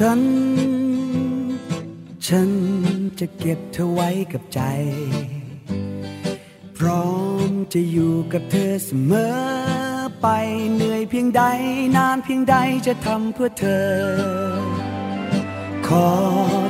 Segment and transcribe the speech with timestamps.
[0.00, 0.20] ฉัน
[2.26, 2.50] ฉัน
[3.20, 4.60] จะเก็บเธอไว้กับใจ
[6.76, 7.10] พร้อ
[7.48, 9.34] มจะอยู่กับเธอเสมอ
[10.22, 10.26] ไป
[10.74, 11.42] เหนื่อยเพียงใด
[11.96, 13.88] นานเพียงใดจะทำเพื่อเธอ
[15.86, 16.08] ขอ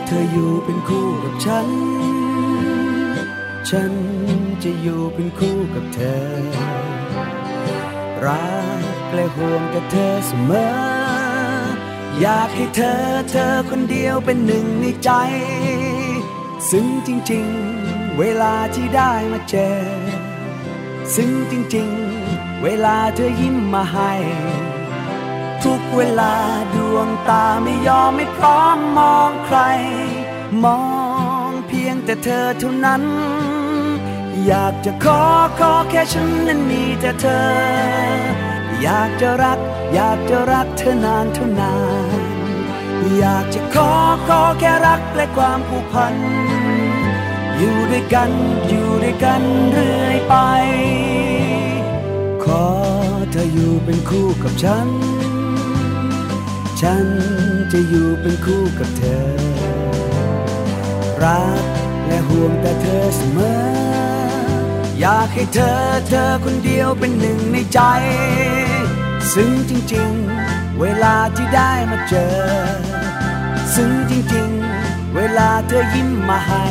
[0.06, 1.68] เธออยู่เป็นคู่กับฉัน
[3.70, 3.92] ฉัน
[4.62, 6.24] จะอยู่เป็นคู่กับเธอ
[8.24, 8.48] รั
[8.80, 8.82] ก
[9.14, 10.52] และห่วงกับเธอเสม
[10.92, 10.95] อ
[12.20, 13.00] อยากให้เธอ
[13.31, 15.11] เธอคนเดียวเป็นหนึ่งในใจ
[16.70, 17.47] ซึ่งจริง
[17.83, 19.78] ๆ เวลาที่ได้มาเจอ
[21.14, 21.91] ซึ่งจริง
[22.27, 24.12] ๆ เวลาเธอยิ้มมาให้
[25.64, 26.34] ทุกเวลา
[26.75, 29.58] ดวงตาไม่ยอมไม่พร้อมมองใคร
[30.64, 30.83] มอ
[31.48, 33.03] งเพียงแต่เธอเท่านั้น
[34.47, 35.23] อยากจะขอ
[35.58, 37.47] ขอแค่ฉันนั้นมีแต่เธอ
[38.83, 39.61] อยากจะรัก
[39.95, 41.75] อยากจะรักเธอนานเท่านา
[42.19, 42.20] น
[43.19, 43.92] อยากจะขอ
[44.29, 46.15] ขอแค่รักและความผูกพัน
[47.59, 48.31] อยู่ด้วยกัน
[48.69, 49.42] อยู่ด้วยกัน
[49.73, 50.34] เรื่อยไป
[52.45, 52.67] ขอ
[53.31, 54.89] เธออยู่เป็นคู่กับฉัน
[56.81, 57.07] ฉัน
[57.73, 59.27] จะอยู่เป็นคู่กับเธอ
[61.23, 61.64] รัก
[62.07, 63.57] และห่วงแต่เธอเสมอ
[65.01, 67.81] อยากให้เธอเธอคนเดียวเป็นหนึ่งในใจ
[69.34, 70.10] ซึ่งจริง
[70.46, 72.34] ๆ เวลาที่ได้มาเจอ
[73.74, 74.50] ซึ่งจริง
[74.83, 76.64] ๆ เวลาเธอยิ้มมาให้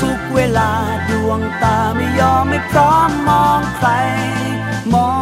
[0.00, 0.70] ทุกเวลา
[1.08, 3.88] ดวงตาไม่ยอมไม่พร้อมมองใคร
[4.94, 5.14] มอ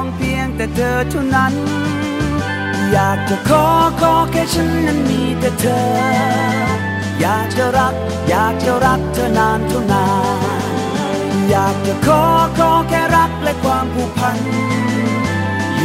[0.00, 1.54] งเพียงแต่เธอเท่านั้น
[2.92, 3.64] อยากจะขอ
[4.00, 5.84] ขอแค่ฉันนั้นมีแต่เธอ
[7.20, 7.94] อยากจะรัก
[8.28, 10.06] อยากจะรักเธอนานเท่านา
[10.36, 12.22] นอยากจะขอ
[12.58, 14.38] ขอแค่รักและความผูกพัน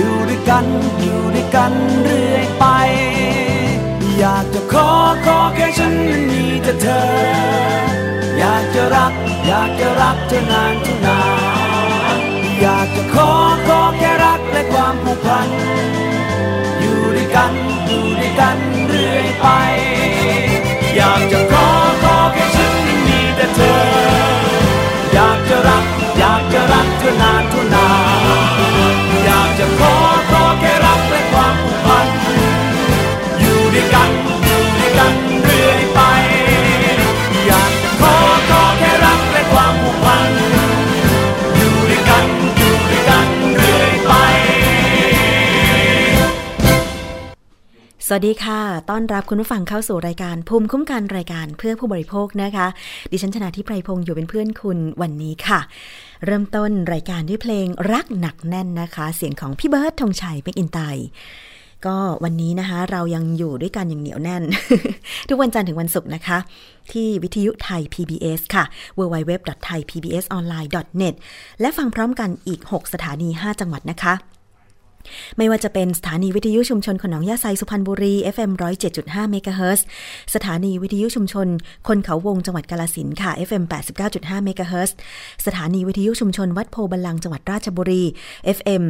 [0.02, 0.66] อยู่ด้วยกัน
[1.02, 1.74] อยู่ด้วยกัน
[2.04, 2.66] เรื่อยไป
[4.20, 4.90] อยากจะขอ
[5.26, 7.02] ขอแค่ฉันมันมีแต่เธอ
[8.38, 9.14] อยากจะรัก
[9.48, 11.22] อยากจะรักเธอนานเท่านา
[12.18, 12.20] น
[12.62, 13.30] อยากจะขอ
[13.68, 15.50] ขอแค่รักและความผูกพัน
[16.80, 17.54] อยู่ด้วยกัน
[17.88, 18.58] อยู่ด้วยกัน
[18.88, 19.48] เรื่อยไป
[20.96, 21.68] อยากจะขอ
[22.04, 23.80] ขอแค่ฉันมันมีแต่เธอ
[25.14, 25.86] อยากจะรัก
[26.18, 27.81] อยากจะรักเธอนานเท่านาน
[29.62, 30.01] อย
[48.16, 52.68] วัสดีค่ะ ต้อนรับคุณผู้ฟังเข้าสู่รายการภูมิคุ้มกันรายการเพื่อผู้บริโภคนะคะ
[53.12, 55.60] ดิฉันชนะทิพไพรพงศ์อยู่เป็นเพื่อนคุณวันนี้ค่ะ
[56.26, 60.80] เริ่มต้นรายการด้วยเพลงรักหนักแน่นนะคะ เสียงของพี่เบิร์ดธงชัยเป็กอินไต
[61.86, 64.44] ก็วันนี้นะคะ เรายังอยู่ด้วยกันอย่างเหนียวแน่น
[65.30, 66.38] ทุกวันจันทร์ถึงวันศุกร์นะคะ
[66.92, 68.64] ที่วิทยุไทย PBS ค่ะ
[68.98, 71.16] www.thaipbsonline.net
[71.62, 74.16] และฟังพร้อมกันอีก 6 สถานี 5 จังหวัดนะคะ
[75.38, 78.52] ไม่ว่าจะเป็นสถานีวิทยุชุมชนหนองหญ้าไซสุพรรณบุรี FM
[78.92, 79.86] 107.5เมกะเฮิรตซ์
[80.36, 81.48] สถานีวิทยุชุมชน
[81.88, 83.64] คนเขาวงจังหวัดกาฬสินธุ์ค่ะ FM
[84.04, 84.96] 89.5เมกะเฮิรตซ์
[85.46, 88.04] สถานีวิทยุชุมชนวัดโพธิ์บัลลังก์จังหวัดราชบุรี
[88.58, 88.84] FM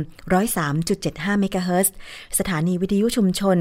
[0.71, 1.93] 103.75เมกะเฮิรตซ์
[2.39, 3.59] สถานีวิทยุชุมชน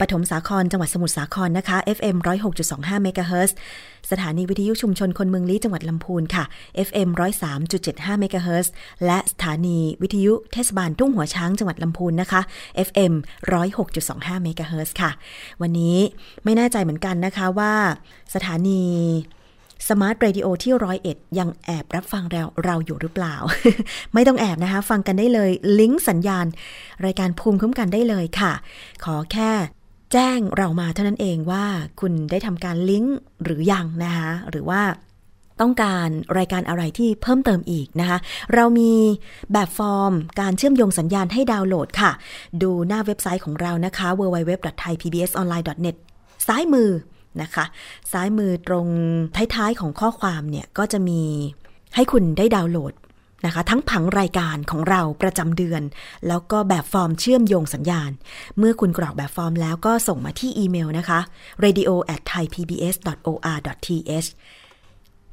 [0.00, 2.16] ปฐมสาครจังหวัดสมุทรสาครนะคะ FM
[2.60, 3.56] 106.25เมกะเฮิรตซ์
[4.10, 6.44] สถานีวิทยุชุมชนคนเมืองลี้จังหวัดลำพูนค่ะ
[6.88, 7.08] FM
[7.64, 8.72] 103.75เมกะเฮิรตซ์
[9.06, 12.40] และสถานีวิทยุเทศบาลทุ่งหัวช้างจังหวัดลำพูนนะคะ
[12.88, 13.12] FM
[13.78, 15.10] 106.25เมกะเฮิรตซ์ค่ะ
[15.62, 15.96] วันนี้
[16.44, 17.74] ไม่แน่ใจเหมือนกันนะคะว่า
[18.34, 18.82] สถานี
[19.88, 23.34] Smart Radio ที่ร้อยเอ็ดยังแอบรับฟังเราเราอยู่หรือเปล่า
[24.14, 26.46] ไม่ต้องแอบนะคะ ฟังกันได้เลย ลิงก์สัญญาณ
[27.04, 28.52] รายการภูมิคุ้มกันได้เลยค่ะ
[29.04, 29.50] ขอแค่
[30.16, 31.64] แจ้งเรามาเท่านั้นเองว่า
[32.00, 34.82] คุณได้ทำการลิงก์หรือยังนะคะหรือว่า
[35.60, 36.08] ต้องการ
[36.38, 38.18] รายการอะไรที่เพิ่มเติมอีกนะคะ
[38.54, 38.92] เรามี
[39.52, 42.10] แบบฟอร์มการเชื่อมโยงสัญญาณให้ดาวน์โหลดค่ะ
[42.62, 45.96] ดูหน้าเว็บไซต์ของเรานะคะ www.thaipbsonline.net
[46.46, 46.90] ซ้ายมือ
[47.42, 47.64] นะคะ
[48.12, 48.86] ซ้ายมือตรง
[49.54, 51.20] ท้ายๆของข้อความเนี่ย ก็จะมี
[51.94, 52.92] ให้คุณได้ดาวน์โหลด
[53.46, 55.82] นะคะ ทั้งผังรายการของเราประจำเดือน
[56.28, 58.10] แล้วก็แบบฟอร์มเชื่อมโยงสัญญาณ
[58.58, 61.20] เมื่อคุณกรอกแบบฟอร์มแล้วก็ส่งมาที่อีเมลนะคะ
[61.64, 64.28] radio at thaipbs.or.th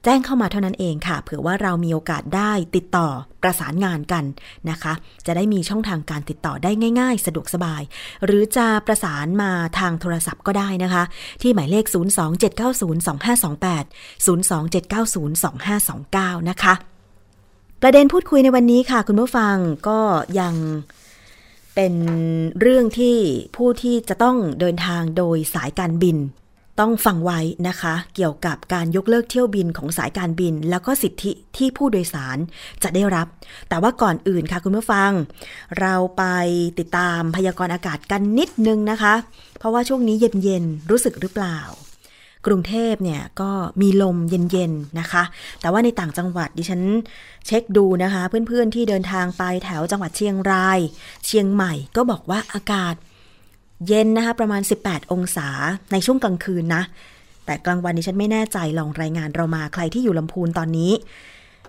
[0.05, 3.07] แจ้งเข้ามาเท่านั้นเองค่ะ เผื่อว่าเรามีโอกาสได้ติดต่อ
[3.43, 4.23] ประสานงานกัน
[4.69, 4.93] นะคะ
[5.25, 7.81] จะได้มีช่องทางการติดต่อได้ง่าย ๆ สะดวกสบาย
[8.25, 11.03] หรือจะประสานมาทางโทรศัพท์ก็ได้นะคะ
[11.41, 13.85] ที่หมายเลข 027902528
[16.41, 16.75] 027902529 นะคะ
[17.83, 19.55] ประเด็นพูดคุยในวันนี้ค่ะ คุณผู้ฟัง
[19.87, 19.99] ก็
[20.39, 20.55] ยัง
[21.75, 21.93] เป็น
[22.61, 23.17] เรื่องที่
[23.55, 26.17] ผู้ที่จะต้องเดินทางโดยสายการบิน
[26.79, 32.37] ต้องฟังไว้นะคะ เกี่ยวกับการยกเลิกเที่ยวบินของสายการบิน แล้วก็สิทธิที่ผู้โดยสาร
[32.83, 33.27] จะได้รับ
[33.69, 35.11] แต่ว่าก่อนอื่นค่ะคุณผู้ฟัง
[35.79, 36.23] เราไป
[36.79, 39.13] ติดตามพยากรณ์อากาศกันนิดนึงนะคะ
[39.59, 41.57] เพราะว่าช่วงนี้เย็นๆรู้สึกหรือเปล่า
[42.45, 43.51] กรุงเทพเนี่ยก็
[43.81, 45.23] มีลมเย็นๆนะคะ
[45.61, 46.81] แต่ว่าในต่างจังหวัดดิฉัน
[47.45, 50.79] เช็คดูนะคะ เพื่อนๆที่เดินทางไปแถวจังหวัดเชียงราย
[51.25, 52.95] เชียงใหม่ก็บอกว่าอากาศ
[53.87, 55.47] เย็นนะคะประมาณ 18 องศา
[55.91, 56.83] ในช่วงกลางคืนนะ
[57.45, 60.91] แต่กลางวันดิฉันไม่แน่ใจลองรายงานเรามาใครที่อยู่ลำพูนตอนนี้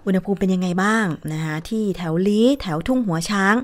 [0.06, 3.54] อุณหภูมิเป็นยังไงบ้างนะคะที่แถวลี้แถวทุ่งหัวช้าง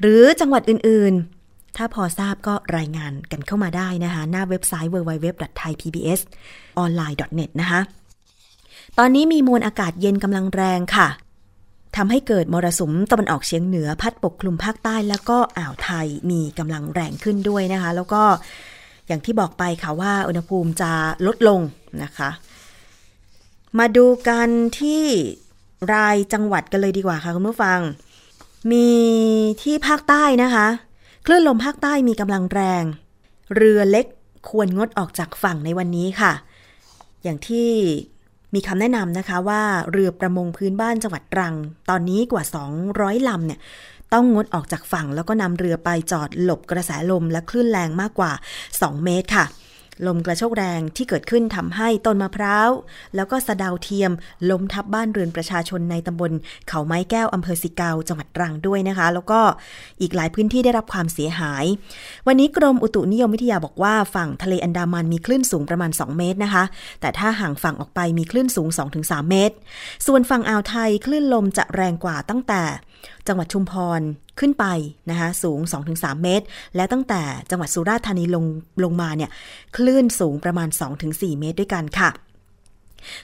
[0.00, 1.39] หรือจังหวัดอื่นๆ
[1.76, 7.80] ถ้าพอทราบก็รายงานกันเข้ามาได้นะคะ หน้าเว็บไซต์ www.thaipbsonline.net นะคะ
[8.98, 11.08] ตอนนี้มีมวลอากาศเย็นกำลังแรงค่ะ
[11.96, 18.22] ทำให้เกิดมรสุมตะวันออกเฉียงเหนือพัดปกคลุมภาคใต้แล้วก็อ่าวไทยมีกำลังแรงขึ้นด้วยนะคะ แล้วก็
[19.06, 20.90] อย่างที่บอกไปค่ะว่าอุณหภูมิจะ
[21.26, 21.60] ลดลง
[22.02, 22.30] นะคะ
[23.78, 24.48] มาดูกัน
[24.80, 25.04] ที่
[25.94, 27.78] รายจังหวัดกันเลยดีกว่าค่ะคุณผู้ฟัง
[28.72, 28.88] มี
[29.62, 30.66] ที่ภาคใต้นะคะ
[31.24, 32.84] คลื่นลมภาคใต้มีกำลังแรง
[33.56, 34.06] เรือเล็ก
[34.48, 36.32] ควรงดออกจากฝั่งในวันนี้ค่ะ
[37.22, 37.70] อย่างที่
[38.54, 39.62] มีคำแนะนำนะคะว่า
[39.92, 41.54] เรือประมงพื้นบ้านจังหวัดตรัง
[41.90, 42.44] ตอนนี้กว่า
[42.86, 43.60] 200ลำเนี่ย
[44.12, 48.32] ต้องงดออกจากฝั่งแล้วก็นำเรือไปจอดหลบกระแสลมและคลื่นแรงมากกว่า
[48.68, 49.44] 2 เมตรค่ะ
[50.06, 52.70] ลมกระโชกแรงที่เกิดขึ้นทำให้ต้นมะพร้าว
[53.16, 54.12] แล้วก็สะดาวเทียม
[54.50, 56.32] ล้มทับบ้านเรือนประชาชนในตำบล
[56.68, 59.40] เขาไม้แก้วอำเภอสิเกาจังหวัดตรังด้วยนะคะ แล้วก็
[60.00, 61.64] อีกหลายพื้นที่ได้รับความเสียหาย
[62.26, 66.64] วันนี้กรมอุตุนิยมวิทยาบอกว่าฝั่งทะเลอันดามันมีคลื่นสูงประมาณ 2 เมตรนะคะ
[67.00, 68.68] แต่ถ้าห่างฝั่งออกไปมีคลื่นสูง
[69.00, 69.54] 2-3 เมตร
[70.06, 72.62] ส่วนฝั่งอ่าวไทยคลื่นลมจะแรงกว่าตั้งแต่
[73.26, 74.00] จังหวัดชุมพร
[74.40, 74.66] ขึ้นไป
[75.10, 75.60] นะคะสูง
[75.90, 78.44] 2-3 เมตร และตั้งแต่จังหวัดสุราษฎร์ธานีลง
[78.84, 79.30] ลงมาเนี่ย
[79.76, 80.68] คลื่นสูงประมาณ
[81.04, 82.10] 2-4 เมตรด้วยกันค่ะ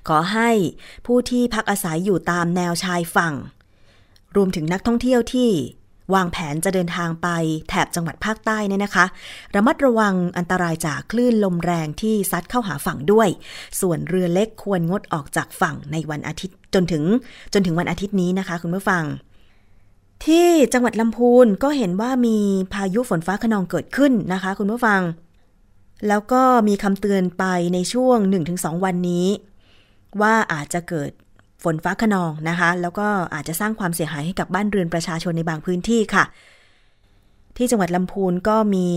[0.09, 0.51] ขอให้
[1.07, 3.35] ผู้ที่พักอาศัยอยู่ตามแนวชายฝั่ง
[4.37, 5.51] รวมถึงนักท่องเที่ยวที่
[6.15, 7.29] วางแผนจะเดินทางไป
[7.69, 9.07] แถบจังหวัดภาคใต้เนี่ยนะคะ
[9.55, 13.29] ระมัดระวังอันตรายจากคลื่นลมแรงที่ซัดเข้าหาฝั่งด้วย
[13.81, 17.03] ส่วนเรือเล็กควรงดออกจากฝั่งในวันอาทิตย์จนถึง
[17.55, 19.05] จนถึงวันอาทิตย์นี้นะคะ คุณผู้ฟัง
[20.25, 22.39] ที่จังหวัดลำพูนก็เห็นว่ามี
[22.73, 25.01] พายุฝนฟ้าขนองเกิดขึ้นนะคะ คุณผู้ฟัง
[26.09, 28.19] แล้วก็มีคำเตือนไปในช่วง
[28.53, 29.27] 1-2 วันนี้
[30.21, 31.11] ว่าอาจจะเกิด
[31.65, 36.25] ฝนฟ้าขนองนะคะ แล้วก็อาจจะสร้างความเสียหายให้กับบ้านเรือนประชาชนในบางพื้นที่ค่ะ
[37.57, 38.89] ที่จังหวัดลำพูนก็มี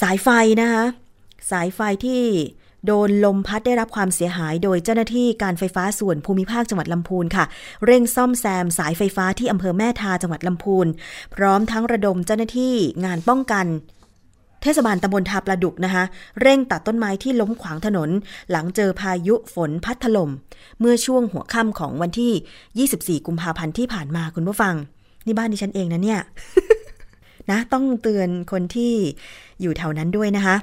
[0.00, 0.28] สายไฟ
[0.60, 0.84] นะคะ
[1.50, 2.22] สายไฟที่
[2.86, 7.44] โดนลมพัดได้รับความเสียหาย โดยเจ้าหน้าที่การไฟฟ้าส่วนภูมิภาคจังหวัดลำพูนค่ะ
[7.86, 10.86] เร่งซ่อมแซมสายไฟฟ้าที่อำเภอแม่ทาจังหวัดลำพูน
[11.34, 13.66] พร้อมทั้งระดมเจ้าหน้าที่งานป้องกัน
[14.62, 16.04] เทศบาลตำบลทาปลาดุกนะคะ
[16.40, 18.10] เร่งตัดต้นไม้ที่ล้มขวางถนน
[18.50, 20.30] หลังเจอพายุฝนพัดถล่ม
[20.80, 24.74] เมื่อช่วงหัวค่ำของวันที่ 24 กุมภาพันธ์ที่ผ่านมาคุณผู้ฟัง
[25.26, 26.20] นี่บ้านดิฉันเองนะเนี่ย
[27.50, 28.92] นะต้องเตือนคนที่
[29.60, 30.56] อยู่แถวนั้นด้วยนะคะ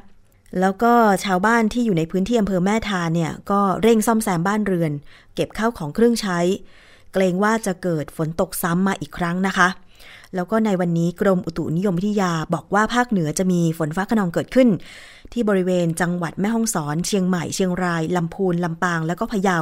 [0.60, 0.94] แล้วก็
[1.26, 4.92] ชาวบ้านที่อยู่ในพื้นที่อำเภอแม่ทาเนี่ย ก็เร่งซ่อมแซมบ้านเรือน
[5.36, 6.40] เก็บข้าวของเครื่องใช้
[7.14, 9.68] เกรงว่าจะเกิดฝนตกซ้ำมาอีกครั้งนะคะ
[10.36, 14.70] แล้วก็ในวันนี้กรมอุตุนิยมวิทยาบอกว่าภาคเหนือจะมีฝนฟ้าขนองเกิดขึ้น
[15.34, 19.58] ที่บริเวณจังหวัดแม่ฮ่องสอน เชียงใหม่เชียงรายลำพูนลำปาง แล้วก็พะเยา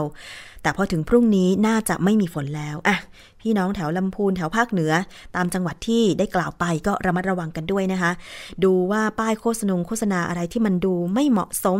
[0.61, 2.97] แต่พอถึงพรุ่งนี้น่าจะไม่มีฝนแล้วอะ
[3.41, 4.93] พี่น้องแถวลำพูนแถวภาคเหนือ
[5.35, 8.11] ตามจังหวัดที่ได้กล่าวไปก็ระมัดระวังกันด้วยนะคะ
[8.63, 11.79] ดูว่าป้ายโฆษณงโฆษณาอะไรที่มันดูไม่เหมาะสม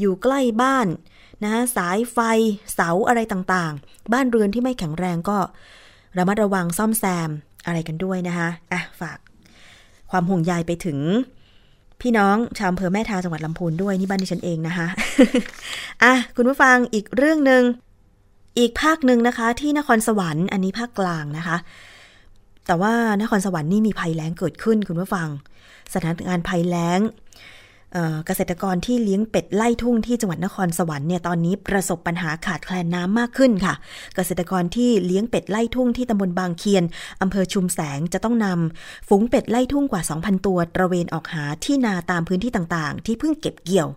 [0.00, 0.86] อยู่ใกล้บ้าน
[1.44, 2.18] นะสายไฟ
[2.74, 5.38] เสาอะไรต่างๆ บ้านเรือนที่ไม่แข็งแรงก็
[6.18, 7.30] ระมัดระวังซ่อมแซม
[7.66, 9.18] อะไรกันด้วยนะคะอะฝาก
[10.10, 10.98] ความห่วงใยไปถึง
[12.00, 14.86] พี่น้องชาวอำเภอแม่ทาจังหวัดลำพูนด้วยนี่บ้านดิฉันเองนะคะ
[16.02, 17.62] อะคุณผู้ฟังอีกเรื่องหนึ่ง
[18.58, 21.56] อีกภาคหนึ่งนะคะ ที่นครสวรรค์อันนี้ภาคกลางนะคะ
[22.66, 25.28] แต่ว่านครสวรรค์นี่มีภัยแล้งเกิดขึ้นคุณผู้ฟัง
[25.92, 27.00] สถานการณ์ภัยแล้ง
[28.26, 33.74] เกษตรกรที่เลี้ยงเป็ดไล่ทุ่งที่จังหวัดนครสวรรค์เนี่ยตอนนี้ประสบปัญหาขาดแคลนน้ำมากขึ้นค่ะ
[34.14, 36.84] เกษตรกรที่เลี้ยงเป็ดไล่ทุ่งที่ตำบลบางเคียน
[37.22, 43.88] อำเภอชุมแสงจะต้องนำฝูงเป็ดไล่ทุ่งกว่า 2,000 ตัว ตระเวนออกหาที่นาตามพื้นที่ต่างๆ ที่เพิ่งเก็บเกี่ยว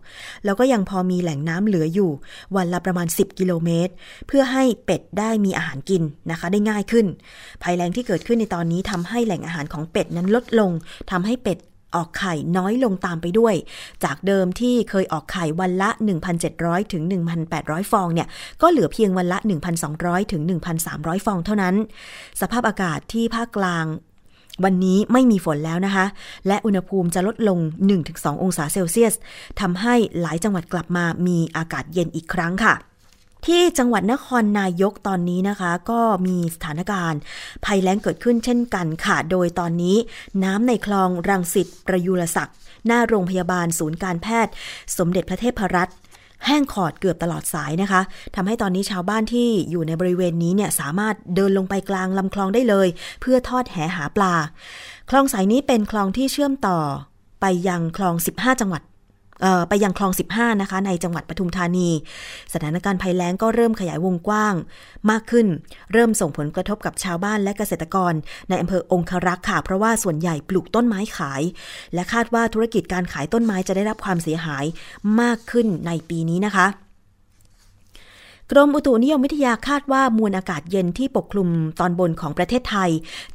[0.46, 2.12] แล้วก็ยังพอมีแหล่งน้ำเหลืออยู่
[2.56, 3.94] วันละประมาณ 10 กิโลเมตร
[4.28, 7.06] เพื่อให้เป็ดได้มีอาหารกินนะคะ ได้ง่ายขึ้น
[7.64, 10.72] ภัยแล้งที่เกิดขึ้นในตอนนี้ทำให้แหล่งอาหารของเป็ดนั้นลดลง
[11.14, 11.58] ทำให้เป็ด
[11.96, 13.56] ออกไข่น้อยลงตามไปด้วย
[14.04, 15.90] จากเดิมที่เคยออกไข่วันละ
[16.42, 17.04] 1,700 ถึง
[17.48, 18.28] 1,800 ฟองเนี่ย
[18.62, 19.38] ก็เหลือเพียงวันละ
[19.86, 20.42] 1,200 ถึง
[20.84, 21.76] 1,300 ฟองเท่านั้น
[22.42, 23.86] สภาพอากาศที่ภาคกลาง
[24.64, 26.06] วันนี้ไม่มีฝนแล้วนะคะ
[26.48, 27.60] และอุณหภูมิจะลดลง
[28.02, 29.14] 1-2 องศาเซลเซียส
[29.60, 32.74] ทำให้หลายจังหวัดกลับมามีอากาศเย็นอีกครั้งค่ะ
[33.46, 37.20] ที่จังหวัดนครนายกตอนนี้นะคะ ก็มีสถานการณ์
[37.66, 39.98] ภัยแล้งเกิดขึ้นเช่นกันค่ะ โดยตอนนี้
[40.44, 42.56] น้ำในคลองรังสิตประยุรศักดิ์
[42.86, 44.54] หน้าโรงพยาบาลศูนย์การแพทย์
[44.98, 45.96] สมเด็จพระเทพรัตน์
[46.46, 48.02] แห้งขอดเกือบตลอดสายนะคะ
[48.36, 52.88] ทำให้ตอนนี้ชาวบ้านที่อยู่ในบริเวณนี้เนี่ยสามารถเดินลงไปกลางลำคลองได้เลย
[53.22, 54.34] เพื่อทอดแหหาปลา
[55.10, 56.80] คลองสายนี้เป็นคลองที่เชื่อมต่อ
[57.42, 58.82] ไปยังคลอง 15 จังหวัด
[59.70, 61.90] ไปยังคลอง 15 นะคะ ในจังหวัดปทุมธานี
[62.54, 64.56] สถานการณ์ภัยแล้งก็เริ่มขยายวงกว้าง
[65.12, 65.48] มากขึ้น
[65.94, 68.14] เริ่มส่งผลกระทบกับชาวบ้านและเกษตรกร
[68.50, 71.42] ในอำเภอองครักษ์ค่ะ เพราะว่าส่วนใหญ่ปลูกต้นไม้ขาย
[71.94, 74.66] และคาดว่าธุรกิจการขายต้นไม้จะได้รับความเสียหาย
[75.22, 76.68] มากขึ้นในปีนี้นะคะ
[78.52, 82.90] กรมอุตุนิยมวิทยาคาดว่ามวลอากาศเย็นที่ปกคลุมตอนบนของประเทศไทย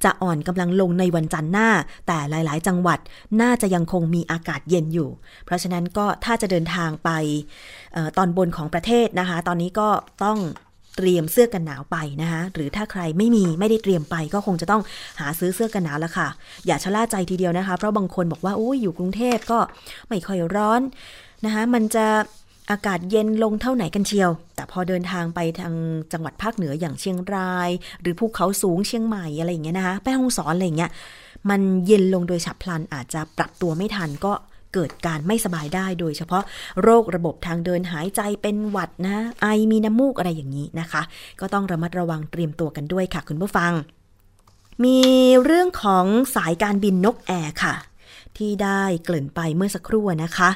[0.05, 1.69] จะอ่อนกำลังลงในวันจันทร์หน้า
[2.07, 2.99] แต่หลาย ๆ จังหวัด
[3.41, 5.09] น่าจะยังคงมีอากาศเย็นอยู่
[5.45, 7.11] เพราะฉะนั้นก็ถ้าจะเดินทางไป
[7.97, 9.89] ออตอนบนของประเทศนะคะ ตอนนี้ก็
[10.25, 10.39] ต้อง
[10.97, 14.83] เตรียมเสื้อกันหนาวไปนะคะหรือถ้าใครไม่มีไม่ได้เตรียมไป ก็คงจะต้อง
[15.21, 16.29] หาซื้อเสื้อกันหนาวแล้วค่ะ
[16.67, 19.59] อย่าชะล่าใจทีเดียวนะคะ เพราะบางคนบอกว่าโอ้ยอยู่กรุงเทพก็
[20.09, 20.81] ไม่ค่อยร้อน
[21.45, 22.07] นะคะมันจะ
[22.71, 25.75] อากาศเย็นลงเท่าไหนกันเชียว แต่พอเดินทางไปทาง
[26.13, 27.71] จังหวัดภาคเหนืออย่างเชียงราย
[28.01, 30.91] หรือภูเขาสูงเชียงใหม่อะไรอย่างเงี้ยนะคะไปห้องสอนอะไรอย่างเงี้ย
[31.51, 34.33] มันเย็นลงโดยฉับพลันอาจจะปรับตัวไม่ทันก็
[34.75, 36.43] เกิดการไม่สบายได้โดยเฉพาะ
[36.83, 41.03] โรคระบบทางเดินหายใจเป็นหวัดนะ ไอมีน้ำมูกอะไรอย่างนี้นะคะ
[41.41, 43.73] ก็ต้องระมัดระวังเตรียมตัวกันด้วยค่ะ คุณผู้ฟัง
[44.85, 44.99] มี
[45.45, 46.07] เรื่องของ
[46.37, 47.75] สายการบินนกแอร์ค่ะ
[48.39, 50.51] ที่ได้เกริ่นไปเมื่อสักครู่นะคะ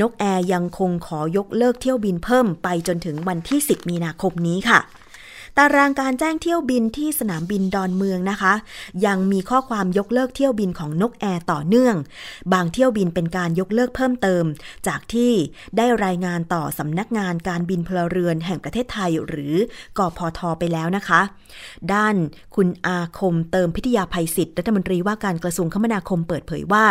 [0.00, 4.80] นกแอร์ยังคงขอยกเลิกเที่ยวบินเพิ่มไปจนถึงวันที่ 10 มีนาคมนี้ค่ะ
[5.58, 8.54] ตารางการแจ้งเที่ยวบินที่สนามบินดอนเมืองนะคะ
[9.06, 11.96] ยังมีข้อความยกเลิกเที่ยวบินของนกแอร์ต่อเนื่อง
[12.52, 14.44] บางเที่ยวบินเป็นการยกเลิกเพิ่มเติม
[14.86, 15.32] จากที่
[15.76, 19.54] ได้รายงานต่อสำนักงานการบินพลเรือนแห่งประเทศไทยหรือ
[19.98, 21.20] กอพทไปแล้วนะคะ
[21.92, 22.14] ด้าน
[22.56, 26.86] คุณอาคมเติมพิทยาภัยศิษย์รัฐมนตรีว่าการกระทรวงคมนาคมเปิดเผยว่า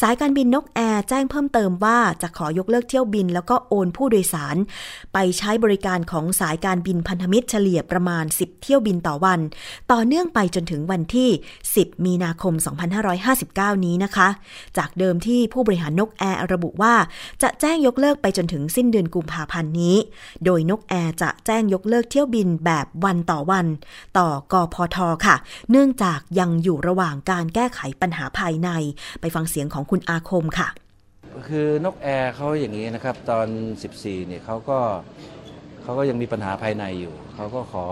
[0.00, 4.56] สายการบินนกแอร์แจ้งเพิ่มเติมว่าจะขอยกเลิกเที่ยวบิน แล้วก็โอนผู้โดยสาร
[5.12, 9.40] ไปใช้บริการของสายการบินพันธมิตรเฉลี่ยประมาณ 10 เที่ยวบินต่อวัน
[9.92, 11.28] ต่อเนื่องไปจนถึงวันที่
[11.66, 12.54] 10 มีนาคม
[13.20, 14.28] 2559 นี้นะคะ
[14.78, 16.94] จากเดิมที่ผู้บริหารนกแอร์ระบุว่า
[17.42, 19.96] จะแจ้งยกเลิกไปจนถึงสิ้นเดือนกุมภาพันธ์นี้
[20.44, 23.66] โดยนกแอร์จะแจ้งยกเลิกเที่ยวบินแบบวันต่อวัน
[24.18, 25.36] ต่อกอพทค่ะ
[25.70, 28.70] เนื่องจากยังอยู่ระหว่างการแก้ไขปัญหาภายใน
[29.20, 30.68] ไปฟังเสียงของคุณอาคมค่ะ
[31.48, 33.46] คือนกแอร์เขาอย่างนี้นะครับ ตอน
[33.86, 34.78] 14เนี่ยเขาก็
[35.82, 37.86] เขาก็ยังมีปัญหาภายในอยู่ เขาก็ขอ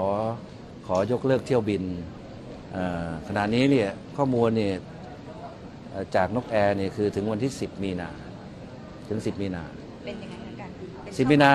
[0.86, 1.82] ขอยกเลิกเที่ยวบิน
[3.28, 4.74] ขณะนี้เนี่ยข้อมูลเนี่ย
[6.16, 8.10] จากนกแอร์เนี่ยคือถึงวันที่ 10 มีนา
[9.08, 9.62] ถึง 10 มีนา
[10.04, 10.70] เป็นยังไงกัน
[11.16, 11.52] สิมีนา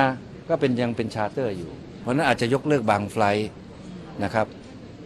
[0.50, 3.48] ก็เป็นยังเป็นชาร์เตอร์อยู่ เพราะนั้นอาจจะยกเลิกบางไฟล์
[4.24, 4.48] นะครับ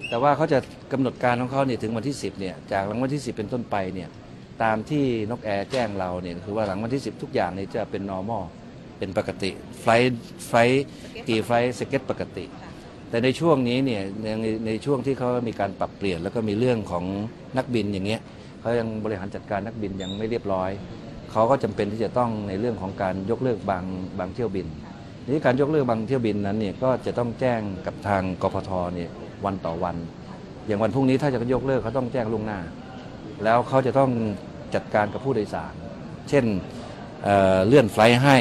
[0.10, 0.60] แต่ว่าเขาจะ
[0.92, 4.10] กำหนดการของเขาเนี่ยถึงวันที่ 10เนี่ยจากหลังวันที่ 10 เป็นต้นไปเนี่ย
[4.64, 8.44] ตามที่นกแอร์แจ้งเราเนี่ยคือว่าหลังวันที่ 10 ทุกอย่างเนี่ยจะเป็น normal
[8.98, 10.54] เป็นปกติไฟล์ไฟ
[11.28, 12.46] กี่ไฟล์สเก็ตปกติ
[13.10, 17.04] แต่ในช่วงนี้เนี่ยในในช่วงที่เขามีการปรับเปลี่ยน แล้วก็มีเรื่องของ
[17.58, 18.22] นักบินอย่างเงี้ย
[18.62, 20.70] เขายังบริหารจัดการนักบินยังไม่เรียบร้อย
[21.32, 23.84] เขาก็จำเป็นที่จะต้องในเรื่องของการยกเลิกบาง
[24.20, 24.68] บางเที่ยวบิน
[25.32, 29.10] นี้การยกเลิกบางเที่ยวบินนั้นเนี่ยก็จะต้องแจ้งกับทางกพทเนี่ย
[29.46, 29.96] วันต่อวัน
[30.68, 32.60] อย่างวันพรุ่งนี้ถ้าจะยกเลิกเขาต้องแจ้งล่วงหน้า
[33.44, 34.12] แล้วเขาจะต้อง
[34.76, 35.74] จัดการกับผู้โดยสาร
[36.30, 36.46] เช่น
[37.24, 38.38] เเลื่อนไฟล์ให้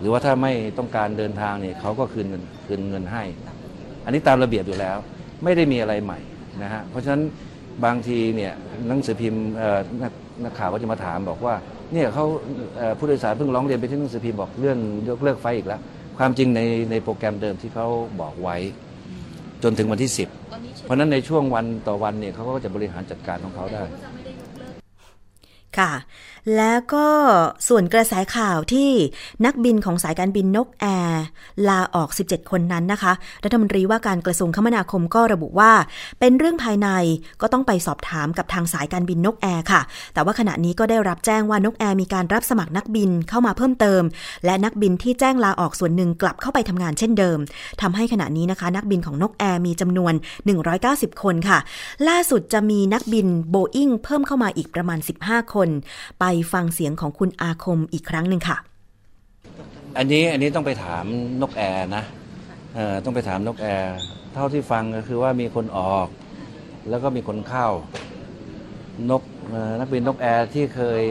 [0.00, 3.22] หรือว่าถ้าไม่ต้องการเดินทางเนี่ยเขาก็คืนเงินคืนเงินให้
[4.04, 4.96] อันนี้ตามระเบียบอยู่แล้ว
[5.44, 6.18] ไม่ได้มีอะไรใหม่
[6.62, 7.22] นะฮะเพราะฉะนั้น
[7.84, 8.52] บางทีเนี่ย
[8.88, 9.44] หนังสือพิมพ์
[10.44, 11.54] นักข่าวก็จะมาถามบอกว่า
[11.92, 12.24] เนี่ยเขา
[12.98, 15.80] ผู้โดยสารเพิ่งร้องเรียนไปที่หนังสือพิมพ์บอกเลื่อนยกเลิกไฟอีกแล้ว
[16.18, 17.86] ความจริงในในโปรแกรมเดิมที่เขา
[18.20, 18.56] บอกไว้
[19.62, 20.10] จนถึงวันที่
[20.50, 23.82] 10 เพราะนั้นในช่วงวันต่อวันเนี่ยเขาก็จะบริหารจัดการของเขาได้
[25.78, 25.92] ค่ะ
[26.56, 27.06] แล้วก็
[27.68, 28.90] ส่วนกระแสข่าวที่
[29.44, 31.22] นักบินของสายการบินนกแอร์
[31.68, 33.12] ลาออก 17 คนนั้นนะคะ
[33.44, 35.72] รัฐมนตรีว่าการกระทรวงคมนาคมก็ระบุว่า
[36.20, 36.88] เป็นเรื่องภายใน
[37.40, 39.80] ก็ต้องไปสอบถามกับทางสายการบินนกแอร์ค่ะ
[40.14, 44.02] แต่ว่าขณะนี้ก็ได้รับแจ้งว่านกแอร์มีการรับสมัครนักบินเข้ามาเพิ่มเติม
[44.44, 47.38] และนักบินที่แจ้งลาออกส่วนหนึ่งกลับเข้าไปทำงานเช่นเดิม
[47.80, 50.12] ทำให้ขณะนี้นะคะ นักบินของนกแอร์มีจำนวน
[50.68, 51.58] 190 คนค่ะ
[52.08, 55.61] ล่าสุดจะมีนักบินโบอิงเพิ่มเข้ามาอีกประมาณ 15 คน
[56.20, 58.56] ไปฟังเสียงของคุณอาคมอีกครั้งหนึ่งค่ะ
[59.96, 61.04] อันนี้อันนี้ต้องไปถาม
[61.42, 62.04] นกแอร์นะ
[62.74, 63.94] เออต้องไปถามนกแอร์
[64.34, 66.08] เท่าที่ฟังก็คือว่ามีคนออก
[66.88, 67.68] แล้วก็มีคนเข้า
[69.10, 69.22] นก
[69.80, 71.02] นักบินนกแอร์ที่เคย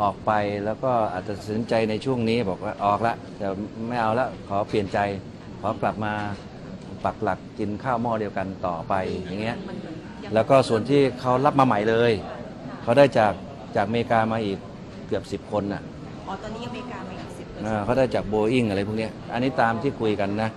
[0.00, 0.32] ออกไป
[0.64, 3.46] แล้วก็อาจจะตัดสินใจในช่วงนี้บอกว่าออกละแต่
[3.88, 4.98] ไม่เอาละขอเปลี่ยนใจ
[5.60, 6.12] ขอกลับมา
[7.04, 9.56] ปักหลักกินข้าวหม้อเดียวกันต่อไปอย่างเงี้ย
[10.34, 12.12] แล้วก็ส่วนที่เขารับมาใหม่เลย
[12.82, 13.32] เขาได้จาก
[13.76, 14.58] จากอเมริกามาอีก
[15.08, 15.82] เกือบสิบคนน่ะ
[16.26, 20.50] อ๋อตอนนี้อเมริกามาอีกสิบอ่าเขาได้จากโบอิงอะไรพวกเนี้ยอันนี้ตามที่คุยกันนะ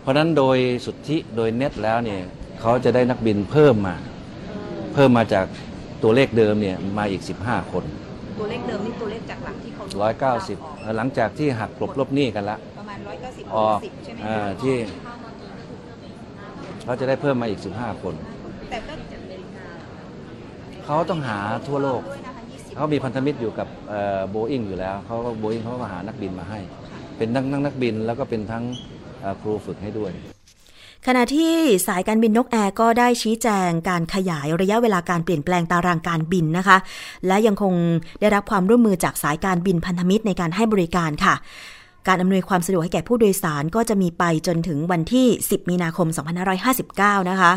[0.00, 2.20] เพราะฉะนั้นโดยสุทธิโดยเน็ตแล้วเนี่ย
[2.60, 3.96] เขาจะได้นักบินเพิ่มมา
[4.94, 5.46] เพิ่มมาจาก
[6.02, 7.84] ตัวเลขเดิมเนี่ยมาอีก 15 คน
[8.38, 9.84] ตัวเลขเดิมนี่ตัวเลขจากหลังที่เขา
[10.92, 13.78] 190 หลังจากที่หักกลบลบหนี้กันละประมาณ190ออก
[14.26, 14.74] อ่าที่
[16.84, 18.14] เขาจะได้เพิ่มมาอีก 15 คน
[18.70, 18.94] แต่ก็
[20.84, 22.02] เขาต้องหาทั่วโลก
[22.74, 23.68] เขามีพันธมิตรอยู่กับ
[24.30, 26.58] โบอิงอยู่แล้วเขาโบอิงเขาก็หานักบินมาให้
[27.16, 28.64] เป็นทั้งนักบินแล้วก็เป็นทั้ง
[29.40, 30.12] ครูฝึกให้ด้วย
[31.06, 31.54] ขณะที่
[31.86, 36.76] สายการบินนกแอร์ก็ได้ชี้แจงการขยายระยะเวลาการเปลี่ยนแปลงตารางการบินนะคะ
[37.26, 37.74] และยังคง
[38.20, 41.34] ได้รับความร่วมมือจากสายการบินพันธมิตรในการให้บริการค่ะ
[42.08, 46.08] การอำนวยความสะดวกให้แก่ผู้โดยสารก็จะมีไปจนถึงวันที่ 10 มีนาคม
[46.68, 47.52] 2559 นะคะ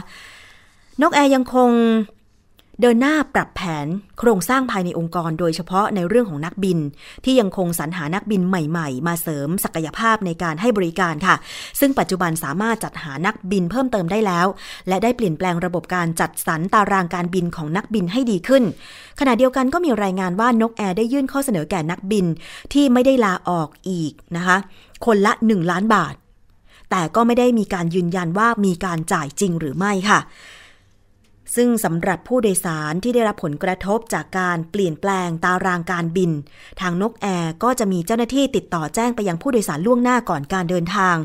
[1.02, 1.70] นกแอร์ยังคง
[2.82, 3.88] เดินหน้าปรับแผน
[4.20, 6.80] โครงสร้างภายในองค์กร โดยเฉพาะในเรื่องของนักบิน
[7.26, 11.36] ที่ยังคงสรรหานักบินใหม่ๆ มาเสริมศักยภาพในการให้บริการค่ะ
[11.80, 14.48] ซึ่งปัจจุบันสามารถจัดหานักบินเพิ่มเติมได้แล้ว
[14.88, 18.64] และได้เปลี่ยนแปลงระบบการจัดสรรตารางการบินของนักบินให้ดีขึ้น
[19.20, 22.26] ขณะเดียวกันก็มีรายงานว่านกแอร์ได้ยื่นข้อเสนอแก่นักบิน
[22.74, 24.58] ที่ไม่ได้ลาออกอีกนะคะ
[25.06, 26.16] คนละ 1 ล้านบาท
[26.92, 30.20] แต่ก็ไม่ได้มีการยืนยันว่ามีการจ่ายจริงหรือไม่ค่ะ
[31.56, 36.32] ซึ่งสำหรับผู้โดยสารที่ได้รับผลกระทบจากการเปลี่ยนแปลงตารางการบิน
[36.82, 41.16] ทางนกแอร์ก็จะมีเจ้าหน้าที่ติดต่อแจ้งไปยังผู้โดยสารล่วงหน้าก่อนการเดินทาง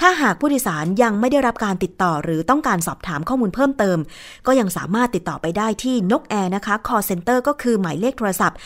[0.00, 3.98] ถ้าหากผู้โดยสารยังไม่ได้รับการติดต่อหรือต้องการสอบถามข้อมูลเพิ่มเติม
[4.46, 8.58] ก็ยังสามารถติดต่อไปได้ที่นกแอร์นะคะ call center ก็คือหมายเลขโทรศัพท์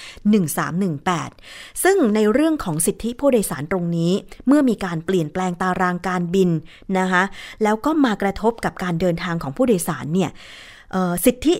[0.86, 4.12] 1318 ซึ่งในเรื่องของสิทธิผู้โดยสารตรงนี้
[4.46, 6.50] เมื่อมีการเปลี่ยนแปลงตารางการบิน
[6.98, 7.22] นะคะ
[7.62, 10.30] แล้วก็มากระทบกับการเดินทางของผู้โดยสารเนี่ย
[11.24, 11.54] สิทธิ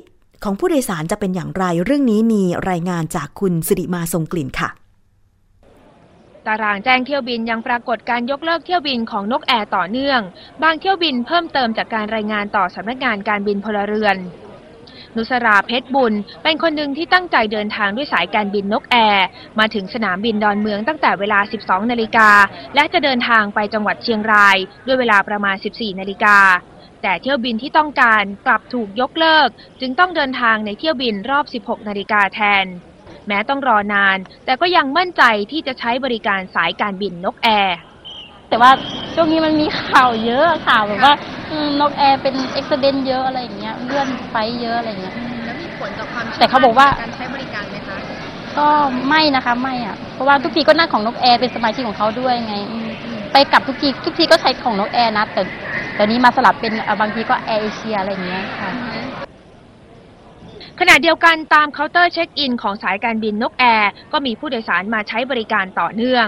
[0.45, 4.71] ของผู้โดยสารจะเป็นอย่างไร เรื่องนี้มีรายงานจากคุณสิริมาทรงกลิ่นค่ะ
[6.47, 10.21] ตารางแจ้งเที่ยวบินยังปรากฏการยกเลิกเที่ยวบินของนกแอร์ต่อเนื่อง
[10.63, 14.17] บางเที่ยวบินเพิ่มเติมจากการรายงานต่อสำนักงานการบินพลเรือน
[15.17, 19.27] นุสราเพชรบุญ เป็นคนหนึ่งที่ตั้งใจเดินทางด้วยสายการบินนกแอร์
[19.59, 22.31] มาถึงสนามบินดอนเมืองตั้งแต่เวลา 12 นาฬิกา
[22.75, 26.39] และจะเดินทางไปจังหวัดเชียงราย ด้วยเวลาประมาณ 14 นาฬิกา
[27.03, 29.49] แต่เที่ยวบินที่ต้องการกลับถูกยกเลิก
[29.81, 32.67] จึงต้องเดินทางในเที่ยวบินรอบ 16 นาฬิกาแทน
[33.27, 37.77] แม้ต้องรอนาน แต่ก็ยังมั่นใจที่จะใช้บริการสายการบินนกแอร์
[38.51, 38.71] แต่ว่า
[39.15, 41.15] ช่วงนี้มันมีข่าวเยอะข่าวแบบว่า
[41.51, 47.97] อืมนกแอร์เป็นอุบัติเหตุเยอะอะไรอย่างเงี้ยเลื่อน flight เยอะอะไรอย่างเงี้ย แล้วมีผลต่อความแต่เขาบอกว่า การใช้บริการไหมคะ
[48.59, 48.69] ก็
[49.09, 52.89] ไม่นะคะไม่อะเพราะว่าทุกทีก็นั่งของนกแอร์เป็นสมาชิกของเขาด้วยไงอืม
[53.33, 55.43] ไปกลับทุกทีทุกทีก็ใช้ของนกแอร์นะแต่
[55.99, 58.71] ตอนนี้มาสลับเป็นเอ่อบางทีก็แอร์เอเชียอะไรอย่างเงี้ยค่ะ
[60.81, 66.27] ขณะเดียวกันตามเคาน์เตอร์เช็คอินของสายการบินนกแอร์ก็มีผู้โดยสารมาใช้บริการต่อเนื่อง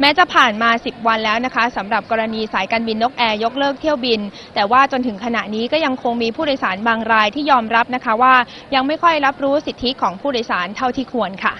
[0.00, 4.20] แม้จะผ่านมา 10 วันแล้วนะคะสำหรับกรณีสายการบินนกแอร์ยกเลิกเที่ยวบิน
[4.54, 8.34] แต่ว่าจนถึงขณะนี้ก็ยังคงมีผู้โดยสารบางรายที่ยอมรับนะคะว่า
[8.74, 11.54] ยังไม่ค่อยรับรู้สิทธิของผู้โดยสารเท่าที่ควรค่ะ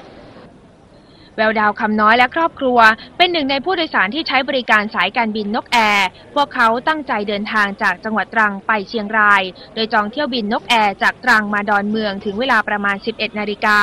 [1.36, 2.78] แววดาวคำน้อยและครอบครัว
[3.16, 9.42] เป็นหนึ่งในผู้โดยสารที่ใช้บริการสายการบินนกแอร์ พวกเขาตั้งใจเดินทางจากจังหวัดตรังไปเชียงราย
[9.74, 13.78] โดยจองเที่ยวบินนกแอร์จากตรังมาดอนเมืองถึงเวลาประมาณ 11 นาฬิกา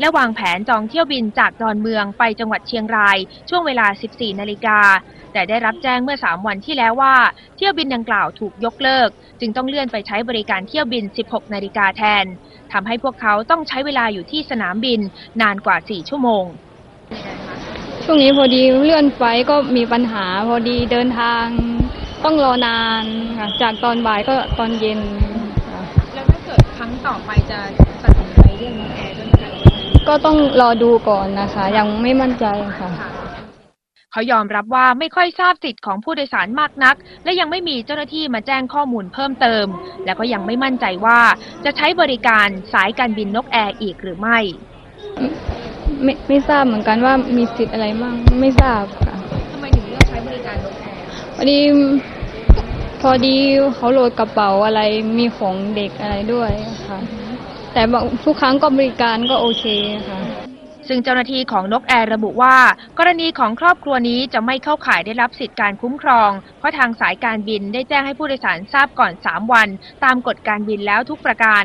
[0.00, 4.80] และวางแผนจองเที่ยวบินจากดอนเมืองไปจังหวัดเชียงราย ช่วงเวลา 14 นาฬิกา
[5.32, 7.16] แต่ได้รับแจ้งเมื่อ 3 วันที่แล้วว่า
[7.56, 9.08] เที่ยวบินดังกล่าวถูกยกเลิก
[9.40, 12.24] จึงต้องเลื่อนไปใช้บริการเที่ยวบิน 16 นาฬิกาแทน
[12.72, 15.00] ทำให้พวกเขาต้องใช้เวลาอยู่ที่สนามบิน
[15.40, 16.46] นานกว่า 4 ชั่วโมง
[18.04, 21.44] ช่วงนี้พอดีเลื่อนไฟก็มีปัญหา พอดีเดินทาง
[22.24, 23.04] ต้องรอนาน
[23.38, 25.00] ค่ะจากตอนบ่ายก็ตอนเย็น
[26.14, 27.58] แล้วถ้าเกิดครั้งต่อไปจะ
[28.02, 29.44] ตัดสินใจเรื่องนกแอร์ด้วยไหม
[30.08, 32.46] ก็ต้องรอดูก่อนนะคะ ยังไม่มั่นใจ
[32.80, 32.90] ค่ะ
[34.12, 39.66] เขายอมรับว่าไม่ค่อยทราบสิทธิ์ของผู้โดยสารมากนัก และยังไม่มีเจ้าหน้าที่มาแจ้งข้อมูลเพิ่มเติม
[40.04, 41.20] และก็ยังไม่มั่นใจว่า
[41.64, 44.38] จะใช้บริการสายการบินนกแอร์อีกหรือไม่
[46.02, 49.14] ไม่ไม่ทราบเหมือนกันว่ามีสิทธิ์อะไรมั่งไม่ทราบค่ะ
[49.52, 51.02] ทำไมถึงเลือกใช้บริการนกแอร์
[51.36, 51.58] พอดี
[53.00, 53.36] พอดี
[53.74, 54.80] เขาโหลดกระเป๋าอะไร
[55.18, 56.50] มีของเด็กอะไรด้วย
[56.88, 56.98] ค่ะ
[57.72, 59.64] แต่บางทุกครั้งก็บริการก็โอเค
[60.08, 60.20] ค่ะ
[60.88, 62.56] ซึ่งเจ้าหน้าที่ของนกแอร์ระบุว่า
[62.98, 69.68] กรณีของครอบครัวนี้จะไม่เข้าข่ายได้รับสิทธิการคุ้มครอง เพราะทางสายการบินได้แจ้งให้ผู้โดยสารทราบก่อน 3 วัน
[70.04, 71.64] ตามกฎการบินแล้วทุกประการ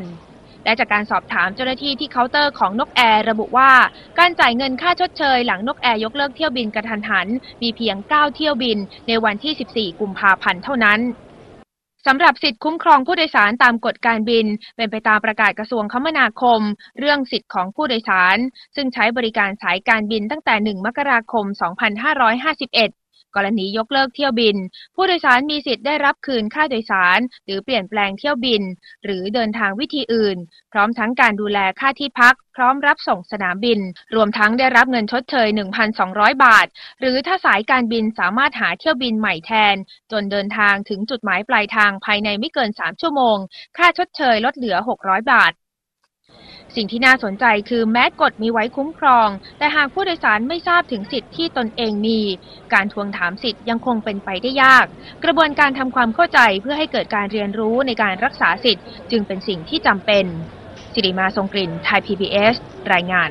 [0.64, 3.70] และจากการสอบถามเจ้าหน้าที่ที่เคาน์เตอร์ของนกแอร์ระบุว่า
[4.18, 7.28] การจ่ายเงินค่าชดเชยหลังนกแอร์ยกเลิกเที่ยวบินกระทันหัน
[7.62, 11.00] มีเพียง 9 เที่ยวบิน ในวันที่ 14 กุมภาพันธ์เท่านั้น
[12.06, 14.46] สำหรับสิทธิคุ้มครองผู้โดยสารตามกฎการบิน
[14.76, 16.60] เป็นไปตามประกาศกระทรวงคมนาคม
[16.98, 18.36] เรื่องสิทธิของผู้โดยสาร
[18.76, 23.03] ซึ่งใช้บริการสายการบินตั้งแต่ 1 มกราคม 2551
[23.36, 24.56] กรณียกเลิกเที่ยวบิน
[24.94, 28.62] ผู้โดยสารมีสิทธิ์ได้รับคืนค่าโดยสาร หรือเปลี่ยนแปลงเที่ยวบิน
[29.04, 30.38] หรือเดินทางวิธีอื่น
[30.72, 33.80] พร้อมทั้งการดูแลค่าที่พัก พร้อมรับส่งสนามบิน
[34.14, 35.48] รวมทั้งได้รับเงินชดเชย
[35.96, 36.66] 1,200 บาท
[37.00, 39.76] หรือถ้าสายการบินสามารถหาเที่ยวบินใหม่แทน
[40.12, 43.36] จนเดินทางถึงจุดหมายปลายทางภายในไม่เกิน 3 ชั่วโมง
[43.76, 45.52] ค่าชดเชยลดเหลือ 600 บาท
[46.76, 52.20] สิ่งที่น่าสนใจคือแม้กฎมีไว้คุ้มครอง แต่หากผู้โดยสารไม่ทราบถึงสิทธิ์ที่ตนเองมี
[52.74, 54.86] การทวงถามสิทธิ์ยังคงเป็นไปได้ยาก
[55.24, 60.24] กระบวนการทำความเข้าใจเพื่อให้เกิดการเรียนรู้ในการรักษาสิทธิ์ จึงเป็นสิ่งที่จำเป็น
[60.94, 62.54] สิริมาทรงกลิ่นไทย PBS
[62.92, 63.30] รายงาน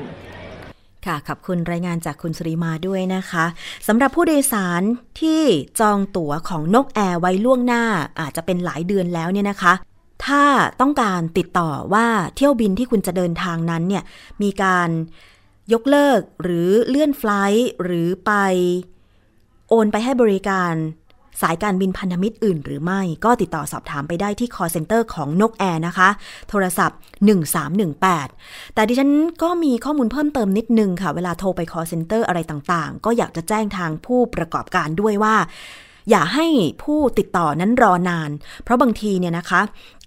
[1.06, 3.44] ค่ะ ขอบคุณรายงานจากคุณสุริมาด้วยนะคะ
[3.88, 4.82] สำหรับผู้โดยสาร
[5.20, 5.42] ที่
[5.80, 7.84] จองตั๋วของนกแอร์ไว้ล่วงหน้า
[8.20, 9.74] อาจจะเป็นหลายเดือนแล้วเนี่ยนะคะ
[10.24, 10.44] ถ้า
[10.80, 14.04] ต้องการติดต่อว่าเที่ยวบินที่คุณจะเดินทางนั้นเนี่ย
[14.42, 14.88] มีการ
[15.72, 18.32] ยกเลิกหรือเลื่อนไฟล์หรือไป
[19.68, 20.74] โอนไปให้บริการ
[21.42, 26.08] สายการบินพันธมิตรอื่นหรือไม่ก็ติดต่อสอบถามไปได้ที่ call center ของนกแอร์นะคะ
[26.48, 26.98] โทรศัพท์
[27.82, 29.10] 1318 แต่ดิฉัน
[29.42, 35.36] ก็มีข้อมูลเพิ่มเติมนิดนึงค่ะ เวลาโทรไป call center อะไรต่างๆ ก็อยากจะแจ้งทางผู้ประกอบการด้วยว่า
[36.10, 36.46] อย่าให้
[36.82, 38.30] ผู้ติดต่อนั้นรอนาน
[38.62, 39.60] เพราะบางทีเนี่ยนะคะ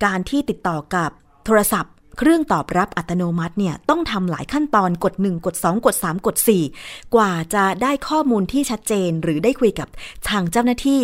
[0.05, 1.09] การที่ติดต่อกับ
[1.45, 6.35] โทรศัพท์ เครื่องตอบรับอัตโนมัติเนี่ยต้องทำหลายขั้นตอนกด 1 กด 2 กด 3 กด
[6.75, 9.87] 4 กว่าจะได้ข้อมูลที่ชัดเจน หรือได้คุยกับ
[10.29, 11.01] ทางเจ้าหน้าที่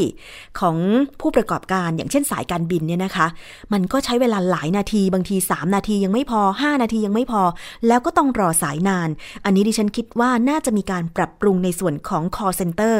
[0.59, 0.77] ของ
[1.19, 3.27] ผู้ประกอบการอย่างเช่นสายการบินเนี่ยนะคะ
[3.73, 7.41] มันก็ใช้เวลาหลายนาทีบางที 3 นาทียังไม่พอ 5 นาทียังไม่พอ
[7.87, 9.09] แล้วก็ต้องรอสายนาน
[9.45, 12.95] อันนี้ดิฉันคิดว่าน่าจะมีการปรับปรุงในส่วนของ call center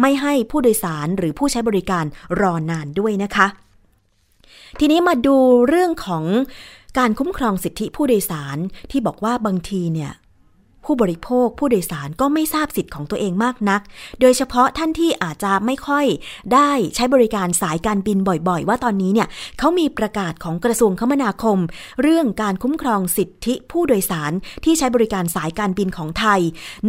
[0.00, 2.04] ไม่ให้ผู้โดยสารหรือผู้ใช้บริการ
[2.40, 3.46] รอนานด้วยนะคะ
[4.80, 5.36] ทีนี้มาดู
[5.68, 6.24] เรื่องของ
[6.98, 8.58] การคุ้มครองสิทธิผู้โดยสาร
[8.90, 10.12] ที่บอกว่าบางทีเนี่ย
[10.84, 13.80] ผู้บริโภคผู้โดยสารก็ไม่ทราบสิทธิ์ของตัวเองมากนัก
[14.20, 16.06] โดยเฉพาะท่านที่อาจจะไม่ค่อย
[16.54, 19.28] ได้ใช้บริการสายการบินบ่อยๆ ว่าตอนนี้เนี่ย
[19.58, 21.58] เขามีประกาศของกระทรวงคมนาคม
[22.02, 24.32] เรื่องการคุ้มครองสิทธิผู้โดยสาร
[24.64, 26.40] ที่ใช้บริการสายการบินของไทย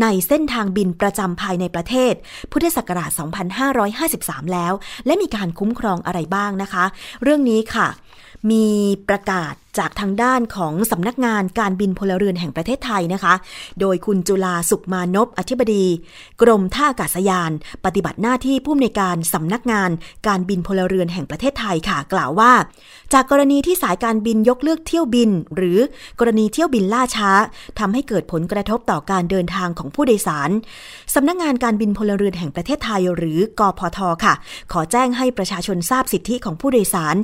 [0.01, 2.13] ในเส้นทางบินประจำภายในประเทศ
[2.51, 3.11] พุทธศักราช
[3.81, 4.73] 2553 แล้ว
[5.05, 6.85] และมีการคุ้มครองอะไรบ้างนะคะ
[7.23, 7.87] เรื่องนี้ค่ะ
[8.51, 8.67] มี
[9.09, 13.33] ประกาศ จากทางด้านของสำนักงานการบินพลเรือนแห่งประเทศไทยนะคะ
[13.79, 15.85] โดยคุณจุลาสุขมานพอธิบดี
[16.41, 17.51] กรมท่าอากาศยาน
[17.85, 19.89] ปฏิบัติหน้าที่ผู้อำนวยการสำนักงาน
[20.27, 22.51] การบินพลเรือนแห่งประเทศไทยค่ะ กล่าวว่า
[23.13, 25.79] จากกรณีที่สายการบินยกเลิกเที่ยวบิน หรือ
[26.19, 27.31] กรณีเที่ยวบินล่าช้า
[27.79, 30.49] ทำให้เกิดผลกระทบต่อการเดินทางของผู้โดยสาร
[31.15, 34.33] สำนักงานการบินพลเรือนแห่งประเทศไทย หรือกพทค่ะ
[34.71, 37.15] ขอแจ้งให้ประชาชนทราบสิทธิของผู้โดยสาร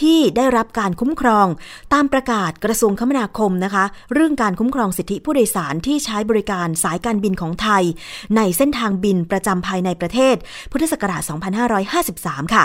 [0.00, 1.46] ที่ได้รับการคุ้มครอง
[1.92, 3.84] ตามประกาศกระทรวงคมนาคมนะคะ
[4.14, 7.82] เรื่องการคุ้มครองสิทธิผู้โดยสารที่ใช้บริการสายการบินของไทย
[8.36, 10.36] ในเส้นทางบินประจำภายในประเทศ
[10.72, 11.22] พุทธศักราช
[11.88, 12.64] 2553 ค่ะ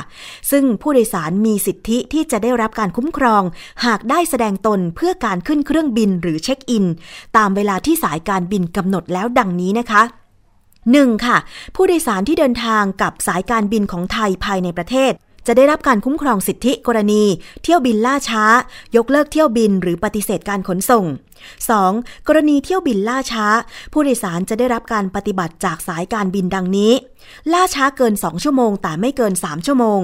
[0.52, 3.44] ซึ่งผู้โดยสารมีสิทธิที่จะได้รับการคุ้มครอง
[3.86, 6.86] หากได้แสดงตนเพื่อการขึ้นเครื่องบินหรือเช็คอิน
[7.38, 10.04] ตามเวลาที่สายการบินกำหนดแล้วดังนี้นะคะ
[10.64, 11.26] 1.
[11.26, 11.38] ค่ะ
[11.76, 15.14] ผู้โดยสารที่เดินทางกับสายการบินของไทยภายในประเทศ
[15.48, 17.24] จะได้รับการคุ้มครองสิทธิกรณี
[17.64, 18.44] เที่ยวบินล่าช้า
[18.96, 21.06] ยกเลิกเที่ยวบินหรือปฏิเสธการขนส่ง
[21.66, 22.28] 2.
[22.28, 23.46] กรณีเที่ยวบินล่าช้า
[23.92, 26.94] ผู้โดยสารจะได้รับการปฏิบัติจากสายการบินดังนี้
[27.54, 30.02] ล่าช้าเกิน 2 ชั่วโมง แต่ไม่เกิน 3 ชั่วโมง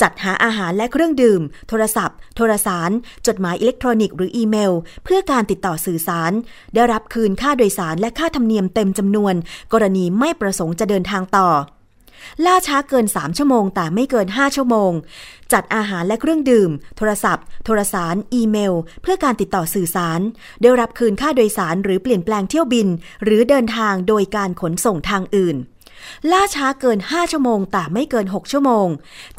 [0.00, 2.90] จัดหาอาหารและเครื่องดื่ม โทรศัพท์ โทรสาร
[3.26, 4.72] จดหมายอิเล็กทรอนิกส์หรืออีเมล
[5.04, 6.32] เพื่อการติดต่อสื่อสาร
[6.74, 9.34] ได้รับคืนค่าโดยสารและค่าธรรมเนียมเต็มจำนวน
[9.72, 11.48] กรณีไม่ประสงค์จะเดินทางต่อ
[12.44, 14.92] ล่าช้าเกิน 3 ชั่วโมง แต่ไม่เกิน 5 ชั่วโมง
[15.52, 20.20] จัดอาหารและเครื่องดื่ม โทรศัพท์ โทรสาร อีเมล เพื่อการติดต่อสื่อสาร
[20.62, 22.88] ได้รับคืนค่าโดยสารหรือเปลี่ยนแปลงเที่ยวบิน
[23.24, 25.58] หรือเดินทางโดยการขนส่งทางอื่น
[26.32, 28.86] ล่าช้าเกิน 5 ชั่วโมง แต่ไม่เกิน 6 ชั่วโมง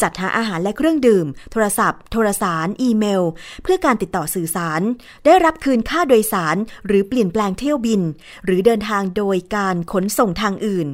[0.02, 3.24] จัดหาอาหารและเครื่องดื่ม โทรศัพท์ โทรสาร อีเมล
[3.64, 4.82] เพื่อการติดต่อสื่อสาร
[5.26, 6.56] ได้รับคืนค่าโดยสาร
[6.88, 8.02] หรือเปลี่ยนแปลงเที่ยวบิน
[8.46, 10.88] หรือเดินทางโดยการขนส่งทางอื่น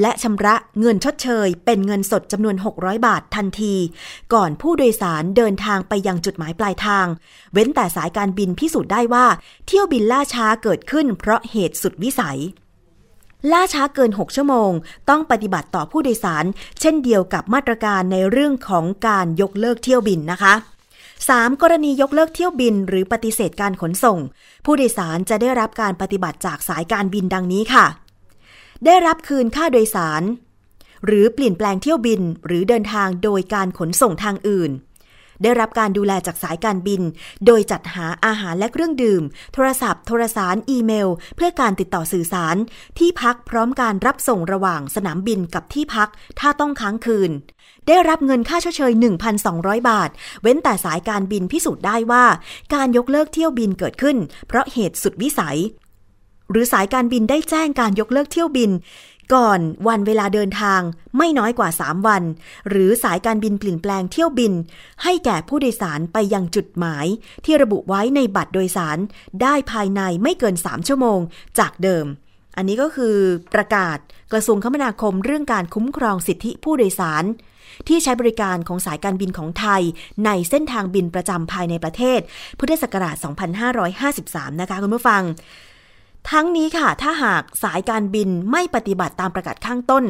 [0.00, 3.74] และชำระเงินชดเชย เป็นเงินสดจำนวน 600 บาททันที
[4.34, 7.06] ก่อนผู้โดยสารเดินทางไปยังจุดหมายปลายทาง
[7.52, 9.26] เว้นแต่สายการบินพิสูจน์ได้ว่า
[9.66, 12.40] เที่ยวบินล่าช้าเกิดขึ้นเพราะเหตุสุดวิสัย
[13.52, 14.70] ล่าช้าเกิน 6 ชั่วโมง
[15.08, 16.44] ต้องปฏิบัติต่อผู้โดยสาร
[16.80, 20.54] เช่นเดียวกับมาตรการในเรื่องของการยกเลิกเที่ยวบินนะคะ
[21.26, 21.62] 3.
[21.62, 24.18] กรณียกเลิกเที่ยวบินหรือปฏิเสธการขนส่ง
[24.64, 27.86] ผู้โดยสารจะได้รับการปฏิบัติจากสายการบินดังนี้ค่ะ
[28.84, 30.22] ได้รับคืนค่าโดยสาร
[31.06, 34.72] หรือเปลี่ยนแปลงเที่ยวบินหรือเดินทางโดยการขนส่งทางอื่น
[35.42, 37.02] ได้รับการดูแลจากสายการบิน
[37.46, 39.22] โดยจัดหาอาหารและเครื่องดื่ม
[39.54, 42.56] โทรศัพท์ โทรสาร อีเมล เพื่อการติดต่อสื่อสาร
[42.98, 46.08] ที่พักพร้อมการรับส่งระหว่างสนามบินกับที่พัก
[46.40, 47.30] ถ้าต้องค้างคืน
[47.88, 48.92] ได้รับเงินค่าชดเชย
[49.40, 50.10] 1,200 บาท
[50.42, 52.24] เว้นแต่สายการบินพิสูจน์ได้ว่า
[52.74, 54.16] การยกเลิกเที่ยวบินเกิดขึ้น
[54.48, 55.58] เพราะเหตุสุดวิสัย
[56.50, 58.70] หรือสายการบินได้แจ้งการยกเลิกเที่ยวบิน
[59.34, 60.80] ก่อนวันเวลาเดินทาง
[61.16, 62.22] ไม่น้อยกว่า 3 วัน
[62.68, 64.52] หรือสายการบินเปลี่ยนแปลงเที่ยวบิน
[65.02, 67.06] ให้แก่ผู้โดยสารไปยังจุดหมาย
[67.44, 68.98] ที่ระบุไว้ในบัตรโดยสาร
[69.42, 71.18] ได้ภายในไม่เกิน 3 ชั่วโมง
[71.58, 72.06] จากเดิม
[72.56, 73.16] อันนี้ก็คือ
[73.54, 73.98] ประกาศ
[74.32, 77.24] กระทรวงคมนาคมเรื่องการคุ้มครองสิทธิผู้โดยสาร
[77.88, 79.82] ที่ใช้บริการของสายการบินของไทย
[80.24, 82.20] ในเส้นทางบินประจำภายในประเทศ
[82.58, 83.16] พุทธศักราช
[83.88, 85.22] 2553 นะคะคุณผู้ฟัง
[86.30, 90.04] ทั้งนี้ค่ะ ถ้าหากสายการบินไม่ปฏิบัติตามประกาศข้างต้น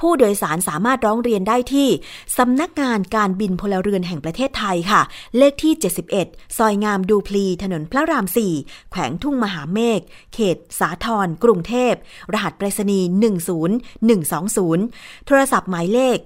[0.00, 1.88] ผู้โดยสารสามารถร้องเรียนได้ที่
[2.38, 5.02] สำนักงานการบินพลเรือนแห่งประเทศไทยค่ะ
[5.36, 5.74] เลขที่
[6.16, 8.26] 71 ซอยงามดูพลี ถนนพระราม
[8.58, 10.00] 4 แขวงทุ่งมหาเมฆ
[10.34, 11.92] เขต สาทรกรุงเทพ
[12.32, 13.08] รหัสไปรษณีย์
[14.68, 16.18] 10120 โทรศัพท์หมายเลข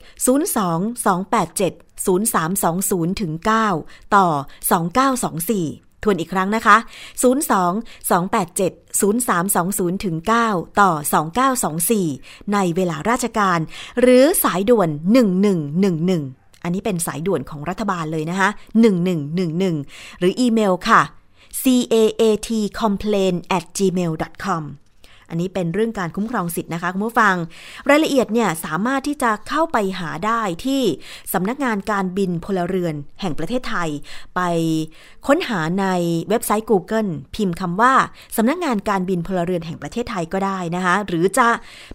[0.55, 3.33] 02 287 0320ถึง
[3.75, 4.27] 9ต่อ
[4.71, 6.77] 2924 ทวนอีกครั้งนะคะ
[7.23, 7.23] 02
[8.11, 10.17] 287 0320ถึง
[10.49, 10.91] 9ต่อ
[11.73, 13.59] 2924 ในเวลาราชการ
[14.01, 14.89] หรือสายด่วน
[15.77, 18.49] 1111 อันนี้เป็นสายด่วนของรัฐบาลเลยนะคะ
[19.35, 21.03] 1111 หรืออีเมลค่ะ
[21.63, 24.13] caat complain at gmail
[24.45, 24.65] com
[25.31, 27.35] อันนี้เป็นเรื่องการคุ้มครองสิทธิ์นะคะคุณผู้ฟัง
[27.91, 30.83] รายละเอียดเนี่ยสามารถที่จะเข้าไปหาได้ที่
[31.33, 33.89] สำนักงานการบินพลเรือนแห่งประเทศไทย
[34.37, 34.41] ไป
[35.27, 35.87] ค้นหาใน
[36.29, 37.95] เว็บไซต์ Google พิมพ์คำว่า
[38.37, 41.49] สำนักงานการบินพลเรือนแห่งประเทศไทยก็ได้นะคะหรือจะ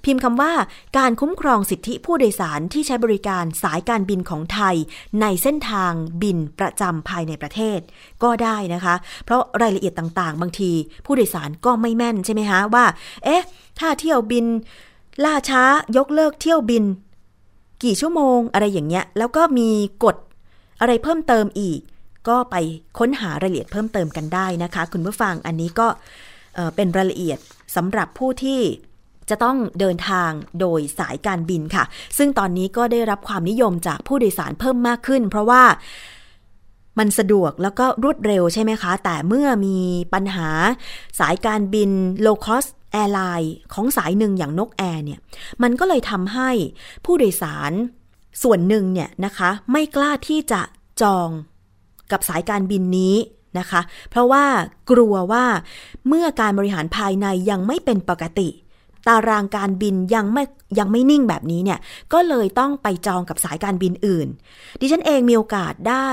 [0.05, 0.51] พิมพ์คำว่า
[0.97, 4.75] การคุ้มครองสิทธิผู้โดยสารที่ใช้บริการสายการบินของไทย
[5.21, 7.79] ในเส้นทางบินประจำภายในประเทศ
[8.25, 10.71] ก็ได้นะคะ เพราะรายละเอียดต่างๆ บางที
[11.05, 12.85] ผู้โดยสารก็ไม่แม่นใช่ไหมคะว่า
[13.23, 13.43] เอ๊ะ
[13.79, 14.45] ถ้าเที่ยวบิน
[15.23, 15.63] ล่าช้า
[15.97, 16.83] ยกเลิกเที่ยวบิน
[17.83, 19.69] กี่ชั่วโมงอะไรอย่างเงี้ย แล้วก็มี
[20.03, 20.15] กฎ
[20.79, 21.79] อะไรเพิ่มเติมอีก
[22.27, 22.55] ก็ไป
[22.99, 25.87] ค้นหารายละเอียดเพิ่มเติมกันได้นะคะ คุณผู้ฟังอันนี้ก็
[26.55, 27.39] เอ่อเป็นรายละเอียด
[27.75, 28.61] สำหรับผู้ที่
[29.29, 31.83] จะต้องเดินทางโดยสายการบินค่ะ
[32.17, 35.63] ซึ่งตอนนี้ก็ได้รับความนิยมจากผู้โดยสารเพิ่มมากขึ้น เพราะว่า
[36.99, 39.77] มันสะดวกแล้วก็รวดเร็วใช่ไหมคะ แต่เมื่อมี
[40.13, 40.49] ปัญหา
[41.19, 41.89] สายการบิน
[42.25, 45.19] low cost แอร์ไลน์ของสายหนึ่งอย่างนกแอร์เนี่ย
[45.63, 46.49] มันก็เลยทำให้
[47.05, 47.71] ผู้โดยสาร
[48.43, 50.61] ส่วนหนึ่งเนี่ยนะคะ ไม่กล้าที่จะ
[51.01, 51.29] จอง
[52.11, 53.15] กับสายการบินนี้
[53.59, 54.45] นะคะ เพราะว่า
[54.91, 55.45] กลัวว่า
[56.07, 58.49] เมื่อการบริหารภายในยังไม่เป็นปกติ
[59.07, 60.43] ตารางการบินยังไม่
[60.79, 61.79] ยังไม่นิ่งแบบนี้เนี่ย
[62.13, 64.27] ก็เลยต้องไปจองกับสายการบินอื่น
[64.79, 66.09] ดิฉันเองมีโอกาสได้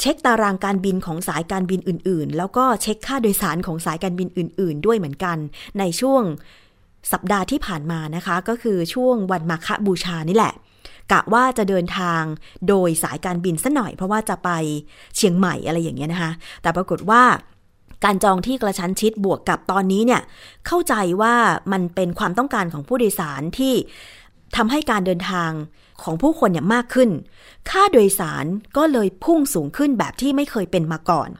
[0.00, 5.36] เช็คตารางการบินของสายการบินอื่นๆ แล้วก็เช็คค่าโดยสารของสายการบินอื่น ๆ ด้วยเหมือนกัน
[5.78, 6.22] ในช่วง
[7.12, 10.54] สัปดาห์ที่ผ่านมานะคะ ก็คือช่วงวันมาฆบูชานี่แหละ
[11.12, 12.22] กะว่าจะเดินทาง
[12.68, 14.50] โดยสายการบินซะหน่อย เพราะว่าจะไป
[15.16, 17.22] เชียงใหม่อะไรอย่างเงี้ยนะคะ แต่ปรากฏว่า
[18.04, 20.22] การจองที่กระชั้นชิดบวกกับตอนนี้เนี่ย
[20.66, 21.34] เข้าใจว่า
[21.72, 23.74] มันเป็นความต้องการของผู้โดยสารที่
[24.56, 25.50] ทำให้การเดินทาง
[26.04, 27.10] ของผู้คนเนี่ยมากขึ้น
[27.70, 28.44] ค่าโดยสาร
[28.76, 31.30] ก็เลยพุ่งสูงขึ้นแบบที่ไม่เคยเป็นมาก่อน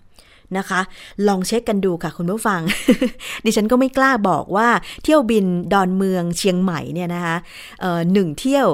[0.58, 0.80] นะคะ
[1.28, 2.60] ลองเช็คกันดูค่ะคุณผู้ฟัง
[3.44, 4.68] ดิฉันก็ไม่กล้าบอกว่า
[5.04, 7.36] เที่ยวบินดอนเมืองเชียงใหม่เนี่ยนะคะ
[8.12, 8.68] หนึ่งเที่ยว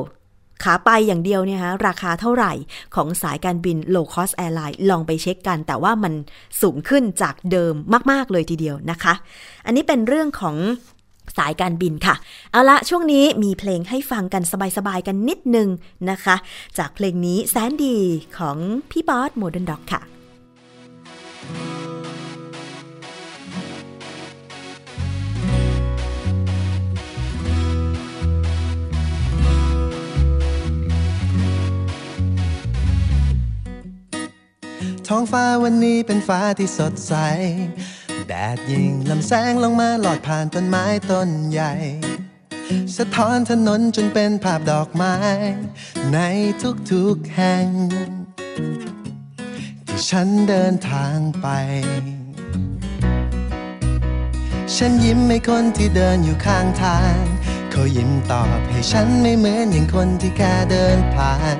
[0.62, 2.53] ขาไปอย่างเดียวเนี่ยฮะราคาเท่าไหร่
[2.94, 6.12] ของสายการบิน low cost airline ลองไปเช็คกัน แต่ว่ามัน
[6.61, 7.74] สูงขึ้นจากเดิม
[8.11, 9.14] มาก ๆ เลยทีเดียวนะคะ
[9.66, 10.57] อันนี้เป็นเรื่องของ
[11.37, 12.14] สายการบินค่ะ
[12.53, 14.43] เอาละช่วงนี้มีเพลงให้ฟังกัน
[14.77, 15.69] สบายๆกันนิดนึง
[16.11, 16.37] นะคะ
[16.79, 17.97] จากเพลงนี้แสนดี
[18.38, 18.57] ของ
[18.90, 20.03] พี่ป๊อดิร์นด็อกค่ะ
[35.12, 37.14] ท้องฟ้าวันนี้เป็นฟ้าที่สดใส
[38.33, 41.73] แดดยิงลำแสงลงมาหลอดผ่านต้นไม้ต้นใหญ่
[42.97, 45.14] สะท้อนถนนจนเป็นภาพดอกไม้
[46.12, 46.19] ใน
[46.90, 47.66] ทุกๆแห่ง
[49.87, 51.49] ที่ฉันเดินทางไป
[54.77, 57.14] ฉันยิ้มให้คนที่เดินอยู่ข้างทาง
[57.71, 61.59] เขายิ้มตอบให้ฉันไม่เหมือนอย่างคนที่แค่เดินผ่าน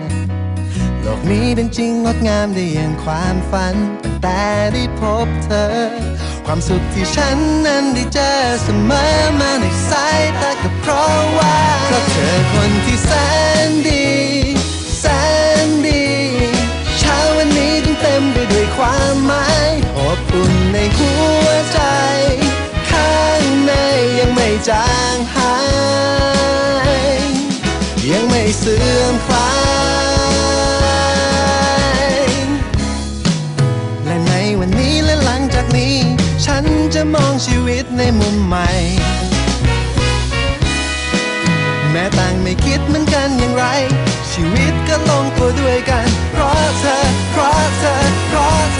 [1.01, 4.41] โลกนี้เป็นจริงงดงามได้อย่างความฝัน ตั้งแต่
[4.73, 8.33] ได้พบเธอ ความสุขที่ฉันนั้นได้เจอ
[8.63, 9.05] เสมอ
[9.41, 13.11] มาในสายตาก็เพราะว่าเพราะเธอคนที่แส
[13.69, 14.07] นดี
[15.01, 15.05] แส
[15.67, 16.05] นดี
[16.99, 21.13] เช้าวันนี้จึงเต็มไปด้วยความหมายอบอุ่นในหั
[21.45, 21.81] วใจ
[22.91, 23.73] ข้างใน
[24.19, 25.57] ยังไม่จางหา
[26.89, 27.23] ย
[28.11, 29.51] ยังไม่เสื่อมคลา
[30.19, 30.20] ย
[38.51, 38.69] ในมุมใหม่
[41.91, 43.65] แม้ต่างไม่คิดเหมือนกันอย่างไร
[44.31, 46.97] ชีวิตก็ลงตัวด้วยกัน เพราะเธอ
[47.33, 47.95] เพราะเธอ
[48.29, 48.80] เพราะเ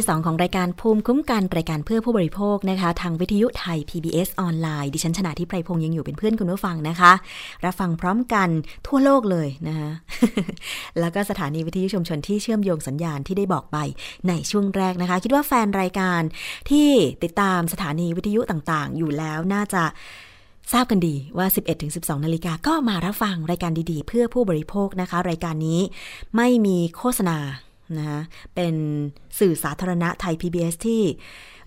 [0.00, 7.12] ที่ 2 ของรายการภูมิคุ้มกันรายการเพื่อผู้บริโภคนะคะ ทางวิทยุไทย PBS ออนไลน์ดิฉันชนะทิพไพรพงษ์ยังอยู่เป็นเพื่อนคุณผู้ฟังนะคะ
[7.64, 8.48] รับฟังพร้อมกัน
[8.86, 9.90] ทั่วโลกเลยนะคะ
[11.00, 13.76] แล้วก็สถานีวิทยุชุมชนที่เชื่อมโยงสัญญาณที่ได้บอกไป
[14.28, 16.22] ในช่วงแรกนะคะ คิดว่าแฟนรายการ
[16.70, 16.88] ที่
[17.24, 19.84] ติดตามสถานีวิทยุต่างๆ อยู่แล้วน่าจะ
[20.72, 21.46] ทราบกันดีว่า
[21.86, 25.80] 11-12 นาฬิกาก็มารับฟังรายการดีๆ เพื่อผู้บริโภคนะคะ รายการนี้
[26.36, 27.38] ไม่มีโฆษณา
[27.98, 28.20] นะคะ
[28.54, 28.74] เป็น
[29.38, 31.02] สื่อสาธารณะไทย PBS ที่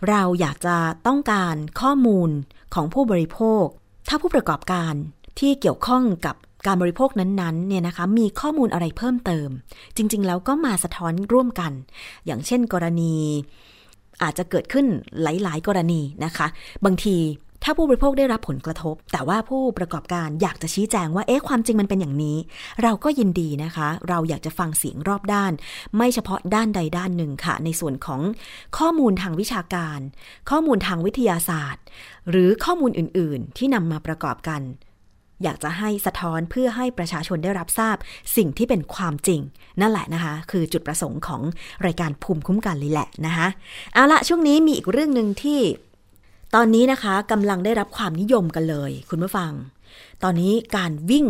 [0.10, 2.30] เราอยากจะต้องการข้อมูล
[2.74, 3.66] ของผู้บริโภค
[4.10, 4.94] ถ้าผู้ประกอบการ
[5.40, 6.36] ที่เกี่ยวข้องกับ
[6.68, 9.50] การบริโภคนั้นๆเนี่ยนะคะมีข้อมูลอะไรเพิ่มเติม
[9.98, 11.72] จริง ๆ แล้วก็มาสะท้อนร่วมกัน
[12.26, 13.14] อย่างเช่นกรณี
[14.24, 14.86] อาจจะเกิดขึ้น
[15.22, 16.48] หลาย ๆ กรณีนะคะ
[16.86, 17.16] บางที
[17.64, 22.38] ถ้าผู้บริโภคได้รับผลกระทบ แต่ว่าผู้ประกอบการอยากจะชี้แจงว่าเอ๊ะความจริงมันเป็นอย่างนี้
[22.82, 25.52] เราก็ยินดีนะคะ เราอยากจะฟังเสียงรอบด้าน
[25.98, 28.22] ไม่เฉพาะด้านใดด้านหนึ่งค่ะ ในส่วนของ
[28.78, 30.00] ข้อมูลทางวิชาการ
[30.50, 31.84] ข้อมูลทางวิทยาศาสตร์
[32.30, 34.62] หรือข้อมูลอื่น ๆ ที่นำมาประกอบกัน
[35.44, 37.96] อยากจะให้สะท้อนเพื่อให้ประชาชนได้รับทราบ
[38.38, 39.42] สิ่งที่เป็นความจริง
[39.82, 41.42] นั่นแหละนะคะ คือจุดประสงค์ของ
[41.86, 43.48] รายการภูมิคุ้มกันเลยแหละนะคะ
[43.94, 45.60] เอาละช่วงนี้มีอีกเรื่องหนึ่งที่
[46.56, 49.52] ตอนนี้นะคะกำลังได้รับความนิยมกันเลย คุณผู้ฟัง
[50.24, 51.26] ตอนนี้การวิ่ง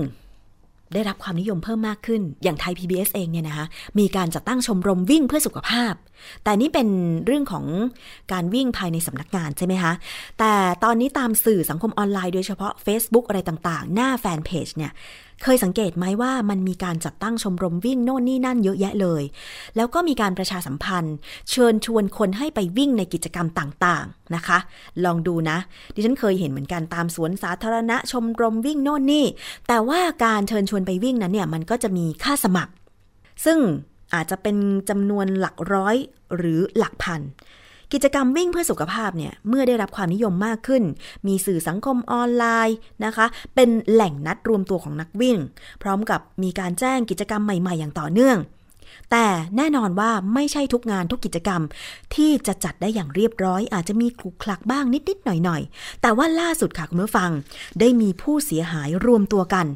[0.93, 3.65] ได้รับความนิยมเพิ่มมากขึ้น อย่างไทย PBS เองเนี่ยนะคะ
[3.99, 5.93] มีการจัดตั้งชมรมวิ่งเพื่อสุขภาพ
[6.43, 6.88] แต่นี่เป็น
[7.26, 7.65] เรื่องของ
[8.32, 9.93] การวิ่งภายในสำนักงานใช่ไหมคะ
[10.39, 10.53] แต่
[10.84, 14.91] ตอนนี้ตามสื่อสังคมออนไลน์โดยเฉพาะ Facebook อะไรต่างๆ หน้าแฟนเพจเนี่ย
[15.43, 19.23] เคยสังเกตไหมว่ามันมีการจัดตั้งชมรมวิ่งโน่นนี่นั่นเยอะแยะเลย
[19.75, 21.15] แล้วก็มีการประชาสัมพันธ์
[21.49, 24.57] เชิญชวนคนให้ไปวิ่งในกิจกรรมต่างๆนะคะ
[25.05, 25.57] ลองดูนะ
[25.93, 29.25] ดิฉันเคยเห็นเหมือนกันตามสวนสาธารณะชมรมวิ่งโน่นนี่
[29.67, 32.73] แต่ว่าการเชิญชวนไปวิ่งนั้นเนี่ยมันก็จะมีค่าสมัคร
[33.45, 33.59] ซึ่ง
[34.13, 34.57] อาจจะเป็น
[34.89, 35.95] จำนวนหลักร้อย
[36.35, 37.21] หรือหลักพัน
[37.93, 40.83] กิจกรรมวิ่งเพื่อสุขภาพเนี่ยเมื่อได้รับความนิยมมากขึ้น
[41.27, 43.25] มีสื่อสังคมออนไลน์นะคะ
[43.55, 45.37] เป็นแหล่งนัดรวมตัวของนักวิ่ง
[45.81, 48.37] พร้อมกับมีการแจ้งกิจกรรมใหม่ ๆ อย่างต่อเนื่อง
[49.11, 49.25] แต่
[49.57, 51.61] แน่นอนว่าไม่ใช่ทุกงานทุกกิจกรรม
[52.15, 57.31] ที่จะจัดได้อย่างเรียบร้อย อาจจะมีคลุกคลักบ้างนิดๆหน่อยๆ แต่ว่าล่าสุดค่ะคุณผู้ฟัง
[57.79, 59.67] ได้มีผู้เสียหายรวมตัวกัน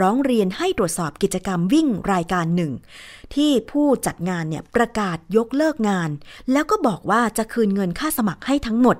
[0.00, 2.72] ร้องเรียนให้ตรวจสอบกิจกรรมวิ่งรายการหนึ่ง
[3.34, 6.10] ที่ผู้จัดงานเนี่ยประกาศยกเลิกงาน
[6.52, 8.96] แล้วก็บอกว่าจะคืนเงินค่าสมัครให้ทั้งหมด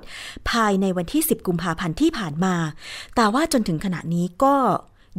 [0.49, 2.55] ภายในวันที่ 10 กุมภาพันธ์ที่ผ่านมา
[3.15, 4.55] แต่ว่าจนถึงขณะนี้ก็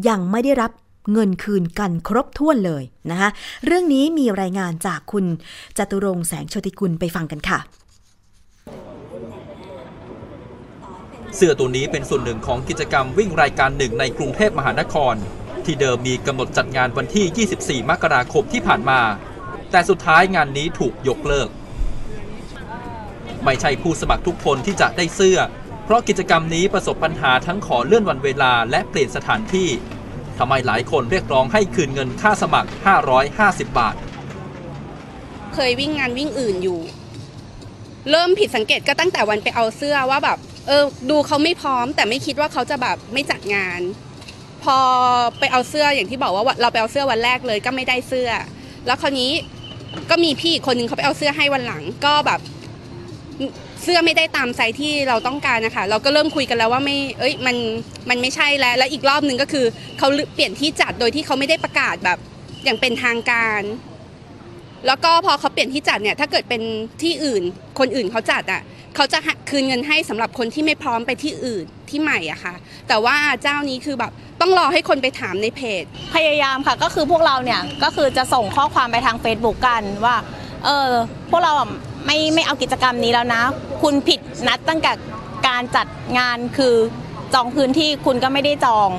[0.08, 0.70] ยังไม่ได้รับ
[1.12, 3.30] เงินคืนกันครบถ้วนเลยนะคะ
[3.66, 5.24] เรื่องนี้มีรายงานจากคุณ
[5.78, 7.58] จตุรงแสงโชติกุลไปฟังกันค่ะ
[11.36, 15.14] เสื้อตัวนี้เป็นส่วนหนึ่งของกิจกรรมวิ่งรายการหนึ่งในกรุงเทพมหานคร
[15.64, 19.00] ที่เดิมมีกำหนดจัดงานวันที่ 24 มกราคมที่ผ่านมา
[19.70, 21.48] แต่สุดท้ายงานนี้ถูกยกเลิก
[23.44, 25.38] ไม่ใช่ผู้สมัครทุกคนที่จะได้เสื้อ
[25.84, 29.68] เพราะกิจกรรมนี้ประสบปัญหาทั้งขอเลื่อนวันเวลาและเปลี่ยนสถานที่
[30.38, 32.70] ทำไมหลายคนเรียกร้องให้คืนเงินค่าสมัคร
[33.22, 33.94] 550 บาท
[35.54, 36.80] เคยวิ่งงานวิ่งอื่นอยู่
[38.10, 43.80] เริ่มผิดสังเกตก็ตั้งแต่วันไปเอาเสื้อว่าแบบ เออ ดูเขาไม่พร้อม แต่ไม่คิดว่าเขาจะแบบไม่จัดงาน
[44.64, 44.78] พอ
[45.38, 48.30] ไปเอาเสื้ออย่างที่บอกว่าเราไปเอาเสื้อวันแรกเลยก็ไม่ได้เสื้อ
[48.86, 49.30] แล้วคราวนี้
[50.10, 52.40] ก็มีพี่อีกคนนึงเขาไปเอาเสื้อให้วันหลังก็แบบ
[53.84, 57.56] เสื้อไม่ได้ตามไซส์ที่เราต้องการนะคะเราก็เริ่มคุยกันแล้วว่าไม่เอ้ยมัน
[58.08, 59.66] มันไม่ใช่แล้วและอีกรอบหนึ่งก็คือ
[59.98, 62.18] เขาเปลี่ยนที่จัดโดยที่เขาไม่ได้ประกาศแบบ
[62.64, 63.62] อย่างเป็นทางการ
[64.86, 66.62] แล้วก็พอเขาเปลี่ยนที่จัดเนี่ยถ้าเกิดเป็น
[67.02, 67.42] ที่อื่น
[67.78, 68.62] คนอื่นเขาจัดอะ
[68.96, 69.18] เขาจะ
[69.50, 72.54] คืนเงินให้สำหรับคนที่ไม่พร้อมไปที่อื่นที่ใหม่อะค่ะ
[72.88, 80.16] แต่ว่าเจ้านี้คือแบบต้องรอให้คนไปถามในเพจ พยายามค่ะก็คือพวกเราเนี่ยก็คือจะส่งข้อความไปทาง Facebook กันว่า
[80.64, 80.90] เออ
[81.30, 81.52] พวกเรา
[82.04, 83.42] ไม่ไม่เอากิจกรรมนี้แล้วนะ
[83.82, 84.92] คุณผิดนัดตั้งแต่
[85.48, 85.86] การจัด
[86.18, 86.74] งานคือ
[87.34, 88.90] จองพื้นที่คุณก็ไม่ได้จอง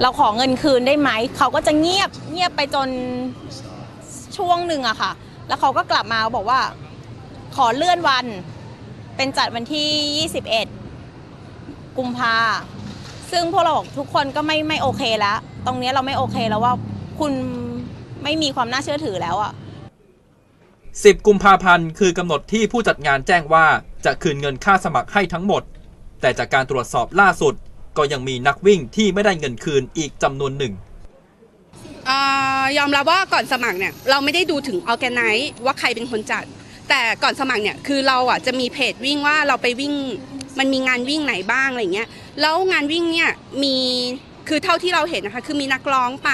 [0.00, 2.88] เราขอเงินคืนได้ไหม เขาก็จะเงียบเงียบไปจน
[4.36, 5.12] ช่วงหนึ่งอะค่ะ
[5.48, 6.60] แล้วเขาก็กลับมาบอกว่า
[7.56, 8.26] ขอเลื่อนวัน
[9.16, 10.28] เป็นจัดวันที่
[11.08, 12.36] 21 กุมภา
[13.30, 16.74] ซึ่งพวกเราบอกทุกคนก็ไม่ไม่โอเคแล้ว ตรงนี้เราไม่โอเคแล้วว่า
[17.20, 17.32] คุณ
[18.22, 19.52] ไม่มีความน่าเชื่อถือแล้วอะ
[20.92, 23.66] 10 กุมภาพันธ์คือกำหนดที่ผู้จัดงานแจ้งว่า
[24.04, 25.62] จะคืนเงินค่าสมัครให้ทั้งหมด
[26.20, 27.54] แต่จากการตรวจสอบล่าสุด
[27.96, 30.72] ก็ยังมีนักวิ่งที่ไม่ได้เงินคืนอีกจำนวนหนึ่ง
[32.78, 36.44] ยอมรับว่าก่อนสมัครเนี่ยเราไม่ได้ดูถึงออแกไนซ์ว่าใครเป็นคนจัด
[36.88, 39.94] แต่ก่อนสมัครเนี่ยคือเราอะจะมีเพจวิ่งว่าเราไปวิ่ง
[40.58, 42.08] มันมีงานวิ่งไหนบ้างอะไรเงี้ย
[42.40, 43.30] แล้วงานวิ่งเนี่ย
[43.62, 43.76] มี
[44.48, 46.30] คือเท่าที่เราเห็นนะคะคือมีนักร้องไป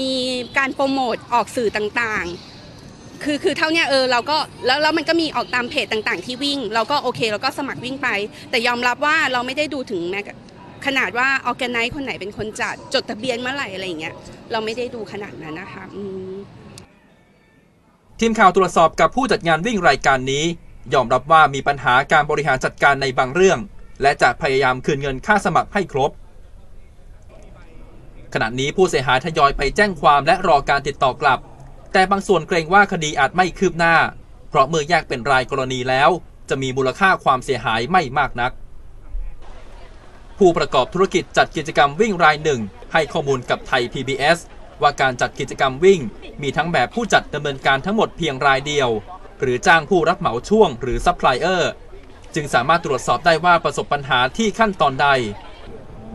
[0.00, 0.12] มี
[0.58, 2.57] การโปรโมทออกสื่อต่างๆ
[3.22, 8.08] คือคือเท่านี้เออเราก็แล้วแล้วมันก็มีออกตามเพจต่างๆ ที่วิ่ง เราก็โอเคเราก็สมัครวิ่งไป
[8.50, 10.20] แต่ยอมรับว่าเราไม่ได้ดูถึงแม้
[10.86, 14.14] ขนาดว่าออแกไนซ์คนไหนเป็นคนจัดจดทะเบียนเมื่อไหร่อะไรอย่างเงี้ย
[14.52, 15.84] เราไม่ได้ดูขนาดนั้นนะคะ
[18.20, 20.44] ทีมข่าวตรวจสอบกับผู้จัดงานวิ่งรายการนี้
[20.94, 23.58] ยอมรับว่ามีปัญหาการบริหารจัดการในบางเรื่อง
[24.02, 26.10] และจะพยายามคืนเงินค่าสมัครให้ครบ
[28.34, 31.38] ขณะนี้ผู้เสียหายทยอยไปแจ้งความและรอการติดต่อกลับ
[31.92, 33.96] แต่บางส่วนเกรงว่าคดีอาจไม่คืบหน้า
[34.48, 36.10] เพราะเมื่อแยกเป็นรายกรณีแล้ว
[36.48, 38.52] จะมีมูลค่าความเสียหายไม่มากนัก
[40.38, 42.60] ผู้ประกอบธุรกิจจัดกิจกรรมวิ่งรายหนึ่ง
[42.92, 44.38] ให้ข้อมูลกับไทย PBS
[44.82, 46.00] ว่าการจัดกิจกรรมวิ่ง
[46.42, 48.88] มีทั้งแบบผู้จัดดำเนินการทั้งหมดเพียงรายเดียว
[49.40, 51.70] หรือจ้างผู้รับเหมาช่วงหรือซัพพลายเออร์
[52.34, 55.08] จึงสามารถตรวจสอบได้ว่าประสบปัญหาที่ขั้นตอนใด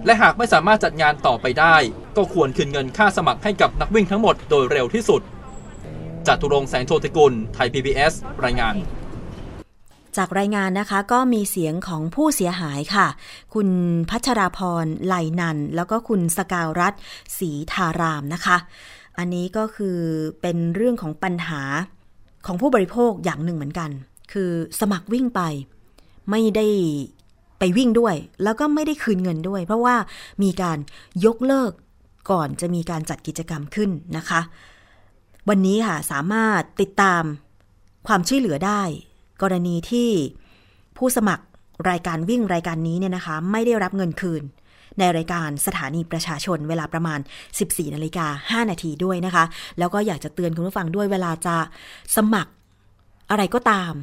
[0.06, 1.76] และหากไม่สามารถจัดงานต่อไปได้
[2.18, 5.22] ก็ควรคืนเงินค่าสมัครให้กับนักวิ่งทั้งหมดโดยเร็วที่สุด
[6.28, 8.14] จตุรงแสงโชติกุล ไทย PBS
[8.46, 8.76] รายงาน
[10.18, 13.08] จากรายงานนะคะก็มีเสียงของผู้เสียหายค่ะ
[13.54, 13.70] คุณ
[14.10, 16.94] พัชราพรไหลนัน แล้วก็คุณสกาวรัฐ
[17.38, 18.58] ศรีธารามนะคะ
[19.18, 19.98] อันนี้ก็คือ
[20.42, 21.62] เป็นเรื่องของปัญหา
[22.46, 23.90] ของผู้บริโภคอย่างหนึ่งเหมือนกัน
[24.34, 25.42] คือสมัครวิ่งไป
[26.32, 26.68] ไม่ได้
[27.60, 29.96] ไปวิ่งด้วย แล้วก็ไม่ได้คืนเงินด้วย เพราะว่า
[30.44, 30.78] มีการ
[31.26, 31.72] ยกเลิก
[32.32, 34.42] ก่อนจะมีการจัดกิจกรรมขึ้นนะคะ
[35.50, 37.24] วันนี้ค่ะสามารถติดตาม
[38.08, 38.82] ความช่วยเหลือได้
[39.42, 40.10] กรณีที่
[40.98, 41.44] ผู้สมัคร
[41.90, 44.44] รายการวิ่งรายการนี้เนี่ยนะคะ ไม่ได้รับเงินคืน
[45.00, 47.20] ในรายการสถานีประชาชนเวลาประมาณ
[47.58, 48.28] 14นาฬิกา
[48.64, 49.44] 5นาทีด้วยนะคะ
[49.80, 51.56] แล้วก็อยากจะเตือนคุณผู้ฟังด้วยเวลาจะ
[52.16, 52.52] สมัคร
[53.30, 53.94] อะไรก็ตาม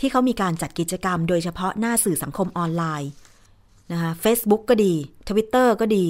[0.00, 3.10] ที่เขามีการจัดกิจกรรม โดยเฉพาะหน้าสื่อสังคมออนไลน์
[3.92, 4.94] นะคะ Facebook ก็ดี
[5.28, 6.06] Twitter ก็ดี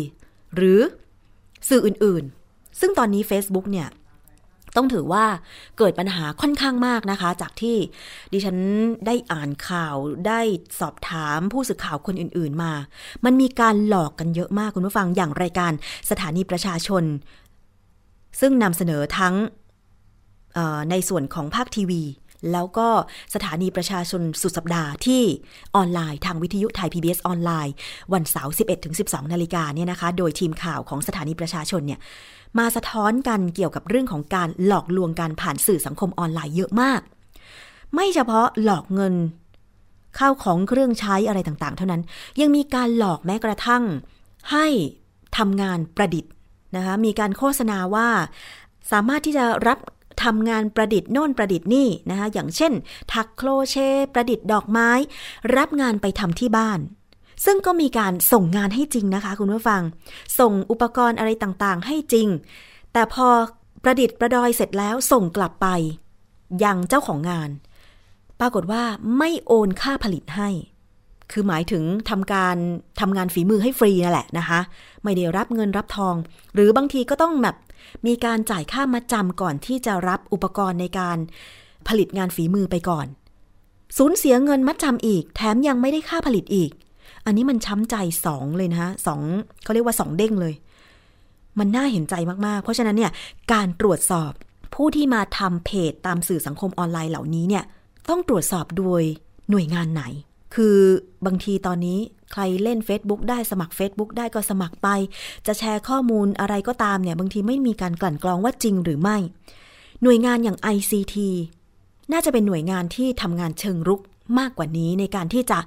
[0.56, 0.80] หรือ
[1.68, 3.88] สื่ออื่นๆ ซึ่งตอนนี้ Facebook เนี่ย
[4.76, 5.24] ต้องถือว่า
[5.78, 7.76] เกิดปัญหาค่อนข้างมากนะคะ จากที่
[8.32, 8.56] ดิฉัน
[9.06, 9.96] ได้อ่านข่าว
[10.26, 10.40] ได้
[10.80, 12.72] สอบถามผู้สื่อข่าวคนอื่นๆมา
[13.24, 15.72] มันมีการหลอกกันเยอะมากคุณผู้ฟังอย่างรายการ
[16.10, 17.04] สถานีประชาชน
[18.40, 19.34] ซึ่งนำเสนอทั้ง
[20.90, 22.02] ในส่วนของภาคทีวี
[22.52, 22.88] แล้วก็
[23.34, 25.22] สถานีประชาชนสุดสัปดาห์ที่
[25.76, 27.74] ออนไลน์ทางวิทยุไทย PBS ออนไลน์
[28.12, 28.54] วันเสาร์
[28.92, 32.00] 11-12 นาฬิกาเนี่ยนะคะ โดยทีมข่าวของสถานีประชาชนเนี่ย
[32.58, 37.00] มาสะท้อนกันเกี่ยวกับเรื่องของการหลอกลวงการผ่านสื่อสังคมออนไลน์เยอะมาก
[37.94, 39.14] ไม่เฉพาะหลอกเงิน
[40.18, 42.02] ข้าวของเครื่องใช้อะไรต่างๆ เท่านั้น
[42.40, 43.84] ยังมีการหลอกแม้กระทั่ง
[44.52, 44.66] ให้
[45.36, 46.32] ทำงานประดิษฐ์
[46.76, 48.08] นะคะมีการโฆษณาว่า
[48.92, 49.78] สามารถที่จะรับ
[50.24, 52.72] ทำงานประดิษฐ์โน่นประดิษฐ์นี่นะคะอย่างเช่น
[53.12, 54.90] ถักโครเชต์ประดิษฐ์ดอกไม้
[55.56, 56.78] รับงานไปทำที่บ้าน
[57.44, 59.82] ซึ่งก็มีการส่งงานให้จริงนะคะคุณผู้ฟัง
[60.38, 62.28] ส่งอุปกรณ์อะไรต่างๆ ให้จริง
[62.92, 63.28] แต่พอ
[63.82, 65.66] ประดิษฐ์ประดอยเสร็จแล้วส่งกลับไป
[66.64, 67.50] ยังเจ้าของงาน
[68.40, 68.82] ปรากฏว่า
[69.18, 70.48] ไม่โอนค่าผลิตให้
[71.32, 72.56] คือหมายถึงทำการ
[73.00, 74.60] ทำงานฝีมือให้ฟรีนั่นแหละนะคะ
[75.04, 76.14] ไม่ได้รับเงินรับทอง
[76.54, 77.56] หรือบางทีก็ต้องแบบ
[78.06, 81.18] มีการจ่ายค่ามาจำก่อนที่จะรับอุปกรณ์ในการ
[81.88, 83.06] ผลิตงานฝีมือไปก่อน
[83.96, 86.70] สูญเสียเงินมัดจำอีก แถมยังไม่ได้ค่าผลิตอีก
[87.24, 89.20] อันนี้มันช้ำใจสองเลยนะฮะสอง
[89.64, 90.54] เขาเรียกว่าสองเด้งเลย
[91.58, 92.14] มันน่าเห็นใจ
[92.46, 93.12] มากๆ เพราะฉะนั้นเนี่ย
[93.52, 94.32] การตรวจสอบ
[94.74, 97.64] ผู้ที่มาทำเพจตามสื่อสังคมออนไลน์เหล่านี้เนี่ย
[98.08, 99.02] ต้องตรวจสอบโดย
[99.50, 100.02] หน่วยงานไหน
[100.54, 100.76] คือ
[101.26, 101.98] บางทีตอนนี้
[102.32, 104.88] ใครเล่น Facebook ได้สมัคร Facebook ได้ก็สมัครไป
[105.46, 109.16] จะแชร์ข้อมูลอะไรก็ตามเนี่ย บางทีไม่มีการกลั่นกรองว่าจริงหรือไม่
[110.02, 111.16] หน่วยงานอย่าง ICT
[112.12, 114.00] น่าจะเป็นหน่วยงานที่ทำงานเชิงรุก
[114.38, 115.58] มากกว่านี้ในการที่จะ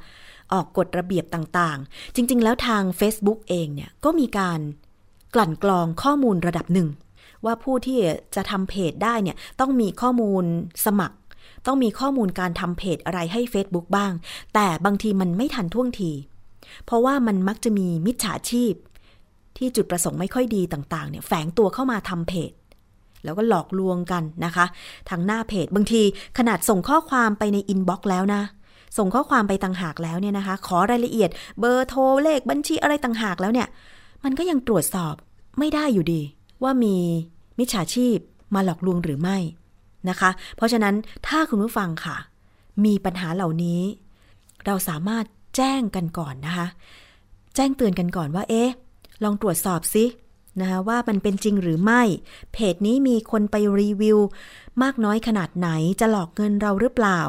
[0.53, 4.59] ออกกฎระเบียบต่างๆ จริง ๆ แล้วทาง Facebook เองเนี่ยก็มีการ
[5.35, 6.87] กลั่นกรองข้อมูลระดับหนึ่ง
[7.45, 7.97] ว่าผู้ที่
[8.35, 10.43] จะทำเพจได้เนี่ยต้องมีข้อมูล
[10.85, 11.15] สมัคร
[11.65, 14.11] ต้องมีข้อมูลการทำเพจอะไรให้ Facebook บ้าง
[14.53, 16.11] แต่บางทีมันไม่ทันท่วงที
[16.85, 18.73] เพราะว่ามันมักจะมีมิจฉาชีพ
[19.57, 22.51] ที่จุดประสงค์ไม่ค่อยดีต่างๆเนี่ยแฝงตัวเข้ามาทำเพจ
[23.23, 24.65] แล้วก็หลอกลวงกันนะคะ
[25.09, 26.01] ทางหน้าเพจบางที
[26.37, 28.41] ขนาดส่งข้อความไปใน inbox แล้วนะ
[28.97, 33.67] ส่งข้อความไปต่างหากแล้วเนี่ยนะคะ ขอรายละเอียดเบอร์โทรเลขบัญชีอะไรต่างหากแล้วเนี่ย
[34.23, 35.15] มันก็ยังตรวจสอบ
[35.59, 36.21] ไม่ได้อยู่ดี
[36.63, 36.95] ว่ามี
[37.59, 38.17] มิจฉาชีพ
[38.55, 39.37] มาหลอกลวงหรือไม่
[40.09, 40.95] นะคะ เพราะฉะนั้น
[41.27, 42.17] ถ้าคุณผู้ฟังค่ะ
[42.85, 43.81] มีปัญหาเหล่านี้
[44.65, 45.25] เราสามารถ
[45.55, 46.67] แจ้งกันก่อนนะคะ
[47.55, 48.69] แจ้งเตือนกันก่อนว่า เอ๊ะ
[49.23, 50.05] ลองตรวจสอบซิ
[50.61, 52.01] นะคะว่ามันเป็นจริงหรือไม่
[52.53, 54.17] เพจนี้มีคนไปรีวิว
[54.81, 57.19] มากน้อยขนาดไหนจะหลอกเงินเราหรือเปล่า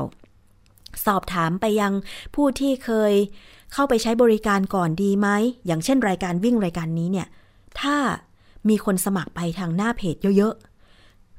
[1.06, 1.92] สอบถามไปยัง
[2.34, 3.12] ผู้ที่เคย
[3.72, 5.28] เข้าไปใช้บริการก่อนดีไหม
[5.66, 7.28] อย่างเช่นรายการวิ่งรายการนี้เนี่ย
[7.80, 7.96] ถ้า
[8.68, 10.71] มีคนสมัครไปทางหน้าเพจเยอะๆ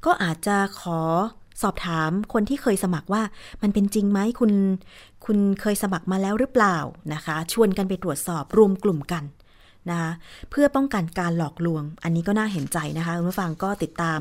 [0.06, 1.00] ก็อาจจะขอ
[1.62, 3.24] สอบถามคนที่เคยสมัครว่า
[3.62, 4.52] มันเป็นจริงไหมคุณ
[5.26, 6.78] คุณเคยสมัครมาแล้วหรือเปล่า
[7.14, 9.24] นะคะ ชวนกันไปตรวจสอบรวมกลุ่มกัน
[9.90, 10.12] นะคะ
[10.50, 14.20] เพื่อป้องกันการหลอกลวง อันนี้ก็น่าเห็นใจนะคะคุณผู้ฟังก็ติดตาม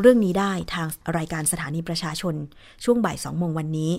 [0.00, 2.34] เรื่องนี้ได้ทางรายการสถานีประชาชน
[2.84, 3.92] ช่วงบ่ายสองโมงวันนี้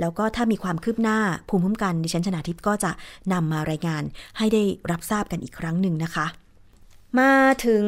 [0.00, 2.90] แล้วก็ถ้ามีความคืบหน้าภูมิคุ้มกันดิฉันชนาทิพย์ก็จะ
[3.32, 4.02] นำมารายงาน
[4.38, 6.26] ให้ได้รับทราบกันอีกครั้งหนึ่งนะคะ
[7.18, 7.32] มา
[7.66, 7.84] ถึง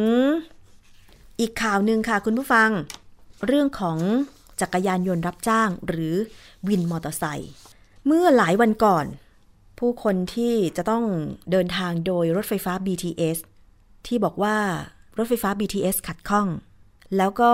[1.41, 2.71] อีกข่าวหนึ่งค่ะคุณผู้ฟัง
[3.47, 3.99] เรื่องของ
[4.61, 6.15] จักรยานยนต์รับจ้างหรือ
[6.69, 7.51] วินมอเตอร์ไซค์
[8.07, 9.07] เมื่อหลายวันก่อน
[9.79, 11.05] ผู้คนที่จะต้อง
[11.51, 13.39] เดินทางโดยรถไฟฟ้า BTS
[14.07, 14.57] ที่บอกว่า
[15.19, 16.49] รถไฟฟ้า BTS ขัดข้อง
[17.17, 17.53] แล้วก็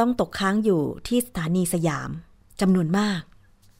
[0.00, 2.10] ต้องตกค้างอยู่ที่สถานีสยาม
[2.60, 3.20] จำนวนมาก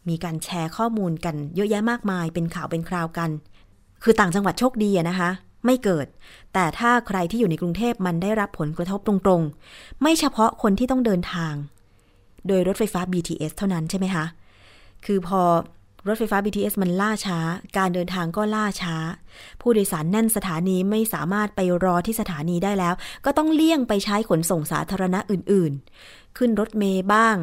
[0.09, 3.31] มีการแชร์ข้อมูลกันเยอะแยะมากมายเป็นข่าวเป็นคราวกัน
[4.03, 5.31] คือต่างจังหวัดโชคดีนะคะ
[5.65, 6.07] ไม่เกิด
[6.55, 11.55] แต่ถ้าใครที่อยู่ในกรุงเทพมันได้รับผลกระทบตรงๆ ไม่เฉพาะคนที่ต้องเดินทาง
[12.47, 14.25] โดยรถไฟฟ้า BTS เท่านั้นใช่ไหมคะ
[15.05, 15.43] คือพอ
[16.09, 17.39] รถไฟฟ้า BTS มันล่าช้า
[17.79, 18.97] การเดินทางก็ล่าช้า
[19.61, 22.95] ผู้โดยสารแน่นสถานีไม่สามารถไปรอที่สถานีได้แล้ว
[23.25, 27.37] ก็ต้องเลี่ยงไปใช้ขนส่งสาธารณะอื่นๆ ขึ้นรถเมล์บ้าง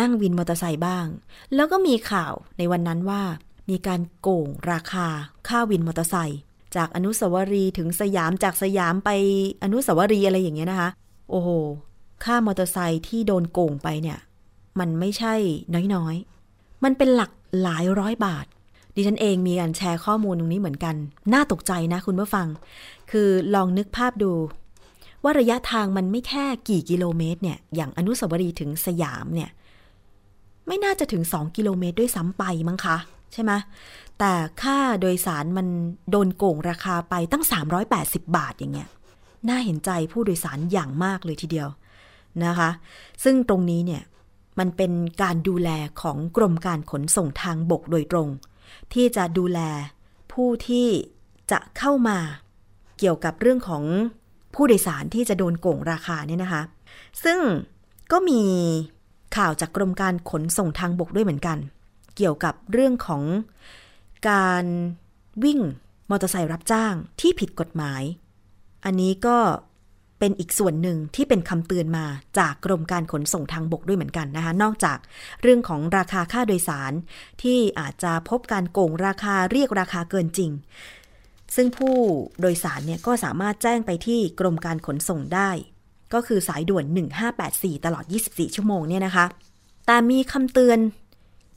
[0.00, 1.06] นั่งวินมอเตอร์ไซค์บ้าง
[1.54, 3.22] แล้วก็มีข่าวในวันนั้นว่า
[3.70, 5.08] มีการโกงราคา
[5.48, 6.40] ค่าวินมอเตอร์ไซค์
[6.76, 9.10] จากอนุสาวรีย์ถึงสยามจากสยามไป
[9.64, 10.90] อนุสาวรีย์อะไรอย่างเงี้ยนะคะ
[11.30, 11.48] โอ้โห
[12.24, 14.18] ค่ามอเตอร์ไซค์ที่โดนโกงไปเนี่ย
[14.78, 15.34] มันไม่ใช่
[15.94, 17.30] น้อยๆ มันเป็นหลัก
[17.62, 18.46] หลายร้อยบาท
[18.94, 20.94] ดิฉันเองมีการแชร์ข้อมูลตรงนี้เหมือนกัน
[21.32, 22.46] น่าตกใจนะคุณผู้ฟัง
[23.10, 24.32] คือลองนึกภาพดู
[25.24, 29.50] ว่าระยะทางมันไม่แค่กี่กิโลเมตรเนี่ย อย่างอนุสาวรีย์ถึงสยามเนี่ย
[30.66, 32.96] ไม่น่าจะถึง 2 กิโลเมตรด้วยซ้ำไปมั้งคะ
[33.32, 33.52] ใช่ไหม
[34.18, 35.66] แต่ค่าโดยสารมัน
[36.10, 37.44] โดนโกงราคาไปตั้ง
[37.90, 38.88] 380 บาทอย่างเงี้ย
[39.48, 41.68] น่าเห็นใจผู้โดยสารอย่างมากเลยทีเดียว
[42.44, 42.70] นะคะ
[43.24, 44.02] ซึ่งตรงนี้เนี่ย
[44.58, 45.70] มันเป็นการดูแล
[46.02, 48.28] ของกรมการขนส่งทางบกโดยตรง
[48.92, 49.60] ที่จะดูแล
[50.32, 50.88] ผู้ที่
[51.50, 52.18] จะเข้ามา
[52.98, 53.84] เกี่ยวกับเรื่องของ
[54.54, 56.62] ผู้โดยสารที่จะโดนโกงราคาเนี่ยนะคะ
[57.24, 57.38] ซึ่ง
[58.12, 58.42] ก็มี
[59.36, 61.58] ข่าวจากกรมการขนส่งทางบกด้วยเหมือนกัน
[62.16, 63.22] เกี่ยวกับเรื่องของ
[64.30, 64.64] การ
[65.44, 65.60] วิ่ง
[66.10, 68.02] มอเตอร์ไซค์รับจ้างที่ผิดกฎหมาย
[68.84, 69.38] อันนี้ก็
[70.18, 72.06] เป็นอีกส่วนหนึ่งที่เป็นคำเตือนมา
[72.38, 74.98] จากกรมการขนส่งทางบกด้วยเหมือนกันนะคะ นอกจาก
[75.42, 76.92] เรื่องของราคาค่าโดยสาร
[77.42, 80.50] ที่อาจจะพบการโกงราคาเรียกราคาเกินจริง
[81.56, 81.94] ซึ่งผู้
[82.40, 85.50] โดยสารเนี่ยก็สามารถแจ้งไปที่กรมการขนส่งได้
[86.14, 86.84] ก็คือสายด่วน
[87.34, 89.26] 1584 ตลอด 24 ชั่วโมงเนี่ยนะคะ
[89.86, 90.78] แต่มีคำเตือน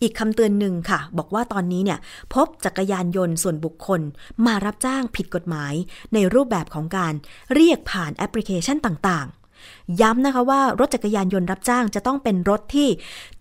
[0.02, 2.00] อีกคำเตือนหนึ่งค่ะ บอกว่าตอนนี้เนี่ย
[2.34, 4.02] พบจักรยานยนต์ส่วนบุคคล
[4.46, 5.74] มารับจ้างผิดกฎหมาย
[6.14, 7.14] ในรูปแบบของการ
[7.54, 12.88] เรียกผ่านแอปพลิเคชันต่างๆ ย้ำนะคะว่ารถจักรยานยนต์รับจ้างจะต้องเป็นรถที่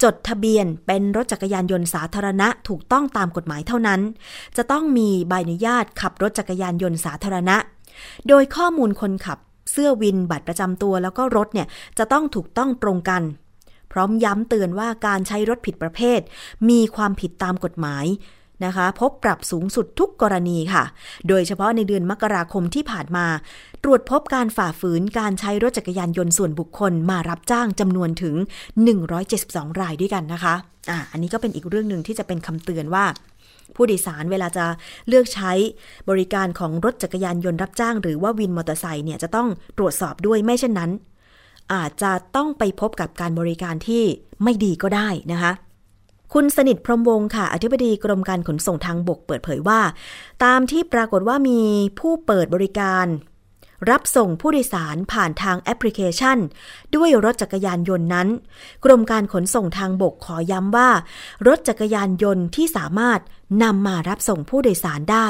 [0.03, 4.01] จดทะเบียน เป็นรถจักรยานยนต์สาธารณะถูกต้องตามกฎหมายเท่านั้น
[4.57, 7.57] จะต้องมีใบอนุญาตขับรถจักรยานยนต์สาธารณะ
[8.29, 9.39] โดยข้อมูลคนขับ
[9.73, 13.23] เสื้อวินบัตรประจำตัวแล้วก็รถเนี่ยจะต้องถูกต้องตรงกัน
[13.93, 16.20] พร้อมย้ำเตือนว่าการใช้รถผิดประเภท
[16.68, 18.07] มีความผิดตามกฎหมาย
[18.64, 20.84] นะคะ พบปรับสูงสุดทุกกรณีค่ะ
[21.28, 23.26] โดยเฉพาะในเดือนมกราคมที่ผ่านมา
[23.84, 28.34] ตรวจพบการฝ่าฝืนการใช้รถจักรยานยนต์ส่วนบุคคลมารับจ้างจำนวนถึง
[29.09, 30.55] 172 รายด้วยกันนะคะ
[30.91, 33.05] อะอันนี้ก็เป็นอีกเรื่องหนึ่งที่จะเป็นคำเตือนว่า
[33.76, 34.66] ผู้โดยสารเวลาจะ
[35.09, 35.53] เลือกใช้
[36.11, 40.91] บริการของรถจักรยานยนต์รับจ้าง หรือว่าวินมอเตอร์ไซค์เนี่ยจะต้องตรวจสอบด้วยไม่เช่นนั้น
[41.73, 44.05] อาจจะต้องไปพบกับการบริการที่
[44.43, 45.53] ไม่ดีก็ได้นะคะ
[46.35, 49.81] คุณสนิทพรมวงค่ะ อธิบดีกรมการขนส่งทางบกเปิดเผยว่า
[50.45, 51.61] ตามที่ปรากฏว่ามี
[51.99, 53.07] ผู้เปิดบริการ
[53.91, 56.39] รับส่งผู้โดยสารผ่านทางแอปพลิเคชัน
[56.95, 58.29] ด้วยรถจักรยานยนต์นั้น
[58.85, 60.91] กรมการขนส่งทางบกขอย้ำว่า
[61.47, 63.21] รถจักรยานยนต์ที่สามารถ
[63.62, 65.27] นำมารับส่งผู้โดยสารได้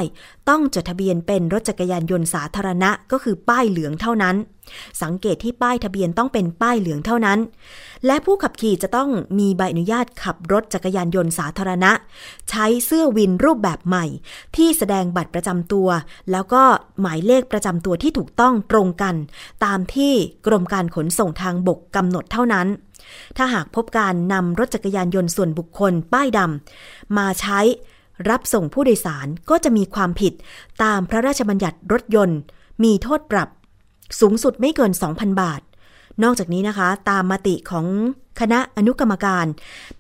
[0.49, 4.37] ต้องจดทะเบียนเป็นรถจักรยานยนต์สาธารณะก็คือป้ายเหลืองเท่านั้น
[5.03, 7.39] สังเกตที่ป้ายทะเบียนต้องเป็นป้ายเหลืองเท่านั้น
[8.07, 11.93] และผู้ขับขี่จะต้องมีใบอนุญาตขับรถจักรยานยนต์สาธารณะ
[12.51, 14.05] ใช้เสื้อวินรูปแบบใหม่
[14.57, 15.89] ที่แสดงบัตรประจำตัว
[16.31, 16.63] แล้วก็
[17.01, 19.15] หมายเลขประจำตัวที่ถูกต้องตรงกัน
[19.65, 20.13] ตามที่
[20.47, 22.67] กรมการขนส่งทางบกกำหนดเท่านั้น
[23.37, 27.61] ถ้าหากพบการนำรถจักรยานยนต์ส่วนบุคคลป้ายดำมาใช้
[28.31, 30.33] รับส่งผู้โดยสารก็จะมีความผิด
[30.83, 32.39] ตามพระราชบัญญัติรถยนต์
[32.85, 33.49] มีโทษปรับ
[34.21, 35.61] สูงสุดไม่เกิน 2,000 บาท
[36.23, 37.87] นอกจากนี้นะคะ ตามมติของ
[38.41, 39.47] คณะอนุกรรมการ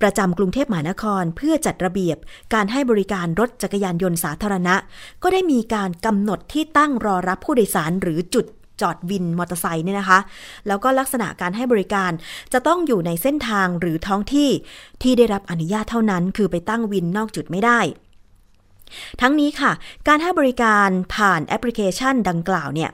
[0.00, 2.16] ประจำกรุงเทพมหานครเพื่อจัดระเบียบ
[2.54, 4.74] การให้บริการรถจักรยานยนต์สาธารณะ
[5.22, 8.46] ก็ได้มีการกำหนดที่ตั้งรอรับผู้โดยสารหรือจุด
[8.80, 10.18] จอดวินมอเตอร์ไซค์เนี่ยนะคะ
[10.66, 12.11] แล้วก็ลักษณะการให้บริการ
[12.52, 14.50] จะต้องอยู่ในเส้นทางหรือท้องที่
[15.02, 17.80] ที่ได้รับอนุญาตเท่านั้น คือไปตั้งวินนอกจุดไม่ได้
[19.20, 19.72] ทั้งนี้ค่ะ
[20.09, 22.90] การให้บริการผ่านแอปพลิเคชันดังกล่าวเนี่ย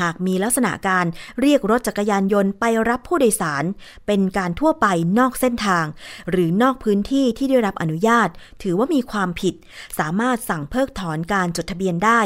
[0.00, 1.06] หากมีลักษณะการ
[1.40, 3.64] เรียกรถจักรยานยนต์ไปรับผู้โดยสาร
[4.06, 4.86] เป็นการทั่วไป
[5.18, 5.84] นอกเส้นทาง
[6.30, 8.28] หรือนอกพื้นที่ที่ได้รับอนุญาต
[8.62, 9.54] ถือว่ามีความผิด
[9.98, 12.20] สามารถสั่งเพิกถอนการจดทะเบียนได้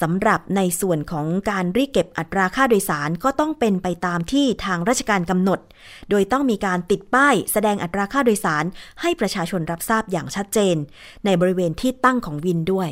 [0.00, 5.60] สำหรับในส่วนของการเรียกเก็บอัตราค่าโดยสารก็ต้องเป็นไปตามที่ทางราชการกำหนด
[6.10, 8.64] โดยต้องมีการติดป้ายแสดงอัตราค่าโดยสาร
[9.00, 10.76] ให้ประชาชนรับทราบอย่างชัดเจน
[11.24, 12.88] ในบริเวณที่ตั้งของวินด้วย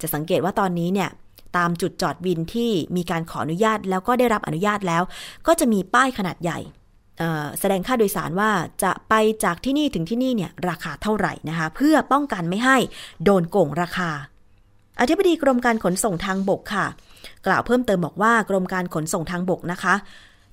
[0.00, 1.10] จะสังเกตว่าตอนนี้เนี่ย
[1.56, 5.02] ตามจุดจอดวินที่มีการขออนุญาตแล้วก็ได้รับอนุญาตแล้ว
[5.46, 6.58] ก็จะมีป้ายขนาดใหญ่
[7.60, 8.50] แสดงค่าโดยสารว่า
[8.82, 12.76] จะไปจากที่นี่ถึงที่นี่เนี่ยราคาเท่าไหร่นะคะเพื่อป้องกันไม่ให้
[13.24, 14.10] โดนโกงราคา
[15.00, 16.86] อธิบดีกรมการขนส่งทางบกค่ะ
[17.46, 19.94] กล่าวเพิ่มเติมบอกว่ากรมการขนส่งทางบกนะคะ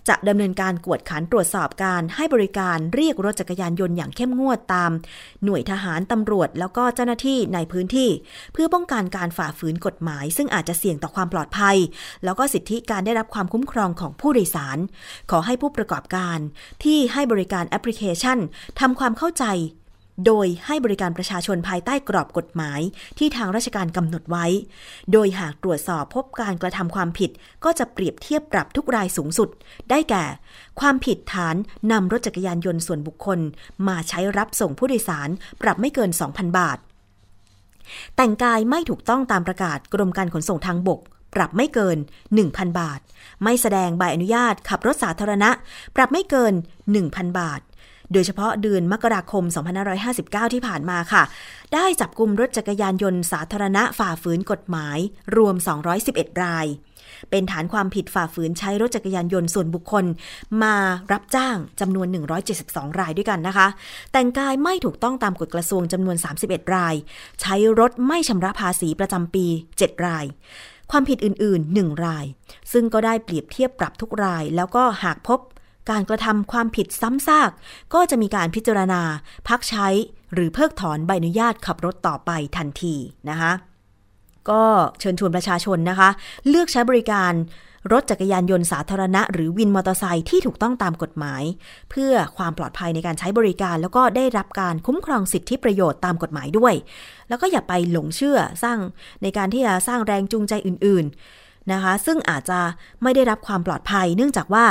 [0.09, 4.91] จะดำเนินการกวดขันตรวจสอบการให้บริการเรียกรถจักรยานยนต์อย่างเข้มงวดตาม
[5.43, 8.09] หน่วยทหารตำรวจแล้วก็เจ้าหน้าที่ในพื้นที่
[8.53, 11.77] เพื่อป้องกันการฝ่าฝืนกฎหมาย ซึ่งอาจจะเสี่ยงต่อความปลอดภัย
[12.23, 14.77] แล้วก็สิทธิการได้รับความคุ้มครองของผู้โดยสาร
[15.31, 16.37] ขอให้ผู้ประกอบการ
[16.83, 18.37] ที่ให้บริการแอปพลิเคชัน
[18.79, 19.45] ทำความเข้าใจ
[20.25, 22.81] โดยให้บริการประชาชนภายใต้กรอบกฎหมาย
[23.17, 24.45] ที่ทางราชการกำหนดไว้
[25.11, 27.31] โดยหากตรวจสอบพบการกระทำความผิด
[27.63, 29.49] ก็จะเปรียบเทียบปรับทุกรายสูงสุด
[29.89, 30.23] ได้แก่
[30.79, 31.55] ความผิดฐาน
[31.91, 33.39] นำรถจักรยานยนต์ส่วนบุคคล
[33.87, 35.29] มาใช้รับส่งผู้โดยสาร
[35.61, 36.77] ปรับไม่เกิน 2,000 บาท
[38.15, 40.99] แต่งกายไม่ถูกต้องตามประกาศกรมการขนส่งทางบก
[41.35, 41.97] ปรับไม่เกิน
[42.37, 42.99] 1,000 บาท
[43.43, 45.49] ไม่แสดงใบอนุญาตขับรถสาธารณะ
[45.95, 46.53] ปรับไม่เกิน
[46.95, 47.61] 1,000 บาท
[48.13, 49.43] โดยเฉพาะเดือนมกราคม
[49.99, 51.23] 2559 ที่ผ่านมาค่ะ
[51.73, 54.97] ได้จับกลุ่มรถจักรยานยนต์สาธารณะฝ่าฝืนกฎหมาย
[55.35, 55.55] รวม
[55.99, 56.67] 211 ราย
[57.29, 60.05] เป็นฐานความผิดฝ่าฝืนใช้รถจักรยานยนต์ส่วนบุคคล
[60.63, 60.75] มา
[61.11, 62.07] รับจ้างจำนวน
[62.53, 63.67] 172 รายด้วยกันนะคะ
[64.11, 66.95] แต่งกายไม่ถูกต้องตามกฎกระทรวงจำนวน 31 ราย
[67.41, 69.45] ใช้รถไม่ชำระภาษีประจำปี
[69.77, 70.25] 7 ราย
[70.91, 72.25] ความผิดอื่น ๆ 1 ราย
[72.71, 75.39] ซึ่งก็ได้เปรียบเทียบปรับทุกราย แล้วก็หากพบ
[75.89, 77.51] การกระทำความผิดซ้ำซาก
[77.93, 79.01] ก็จะมีการพิจารณา
[79.47, 79.87] พักใช้
[80.33, 82.95] หรือเพิกถอนใบอนุญาตขับรถต่อไปทันที
[83.29, 83.51] นะคะ
[84.49, 84.63] ก็
[84.99, 86.09] เชิญชวนประชาชนนะคะ
[86.49, 87.33] เลือกใช้บริการ
[87.91, 91.43] รถจักรยานยนต์สาธารณะ หรือวินมอเตอร์ไซค์ที่ถูกต้องตามกฎหมาย
[91.89, 96.73] เพื่อความปลอดภัยในการใช้บริการ แล้วก็ได้รับการคุ้มครองสิทธิประโยชน์ตามกฎหมายด้วย
[97.29, 98.77] แล้วก็อย่าไปหลงเชื่อสร้าง
[99.23, 101.05] ในการที่จะสร้างแรงจูงใจอื่น
[101.71, 102.59] นะคะ ซึ่งอาจจะ
[103.03, 104.65] ไม่ได้รับความปลอดภัย เนื่องจากว่า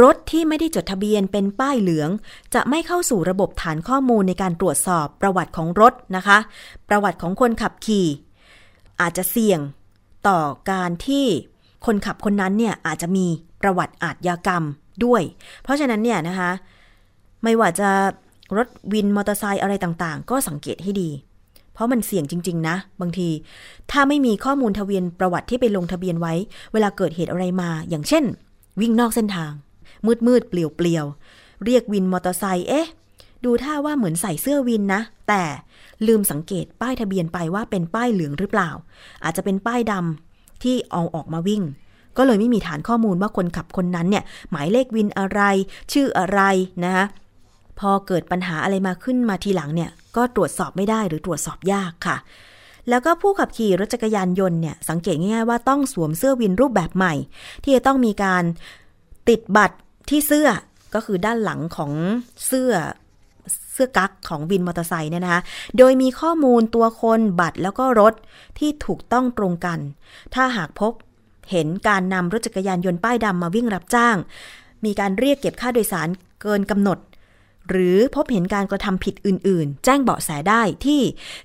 [0.00, 2.10] รถที่ไม่ได้จดทะเบียนเป็นป้ายเหลือง
[2.54, 6.38] จะไม่เข้าสู่ระบบฐานข้อมูลในการตรวจสอบประวัติของรถนะคะ
[6.88, 8.06] ประวัติของคนขับขี่
[9.00, 9.60] อาจจะเสี่ยง
[10.28, 10.38] ต่อ
[10.70, 11.26] การที่
[11.86, 13.26] คนขับคนนั้นเนี่ยอาจจะมี
[13.62, 14.62] ประวัติอาทยากรรม
[15.04, 15.22] ด้วย
[15.62, 16.50] เพราะฉะนั้นเนี่ยนะคะ
[17.44, 17.90] ไม่ว่าจะ
[18.56, 21.10] รถวินมอเตอร์ไซค์อะไรต่างๆ ก็สังเกตให้ดี
[21.74, 23.28] เพราะมันเสี่ยงจริง ๆ นะ บางที
[23.90, 26.34] ถ้าไม่มีข้อมูลทะเบียนประวัติที่ไปลงทะเบียนไว้
[26.72, 28.24] เวลาเกิดเหตุอะไรมา อย่างเช่น
[28.80, 29.52] วิ่งนอกเส้นทาง
[30.06, 32.88] มืดมืดๆเปลี่ยวเปลี่ยวๆเรียกวินมอเตอร์ไซค์เอ๊ะ
[33.44, 35.42] ดูท่าว่าเหมือนใส่เสื้อวินนะ แต่
[36.06, 38.70] ลืมสังเกตป้ายทะเบียนไปว่าเป็นป้ายเหลืองหรือเปล่า
[39.24, 41.62] อาจจะเป็นป้ายดำที่เอาออกมาวิ่ง
[42.16, 45.40] ก็เลยไม่มีฐานข้อมูลว่าคนขับคนนั้นเนี่ย หมายเลขวินอะไร
[45.92, 46.40] ชื่ออะไร
[46.84, 47.04] นะคะ
[47.80, 52.16] พอเกิดปัญหาอะไรมาขึ้นมาทีหลังเนี่ย ก็ตรวจสอบไม่ได้หรือตรวจสอบยากค่ะ
[52.88, 57.14] แล้วก็ผู้ขับขี่รถจักรยานยนต์เนี่ย สังเกตง่ายๆว่าต้องสวมเสื้อวินรูปแบบใหม่
[57.62, 58.44] ที่จะต้องมีการ
[59.28, 59.76] ติดบัตร
[60.10, 60.48] ที่เสื้อ
[60.94, 61.92] ก็คือด้านหลังของ
[62.46, 62.72] เสื้อ
[63.72, 65.42] เสื้อกั๊กของวินมอเตอร์ไซค์เนี่ยนะคะ
[65.78, 68.14] โดยมีข้อมูลตัวคนบัตรแล้วก็รถ
[68.58, 69.78] ที่ถูกต้องตรงกัน
[70.34, 70.92] ถ้าหากพบ
[71.50, 74.16] เห็นการนำรถจักรยานยนต์ป้ายดำมาวิ่งรับจ้าง
[74.84, 76.08] มีการเรียกเก็บค่าโดยสาร
[76.42, 76.98] เกินกำหนด
[77.70, 81.00] หรือพบเห็นการกระทำผิดอื่น ๆ แจ้งเบาะแสได้ที่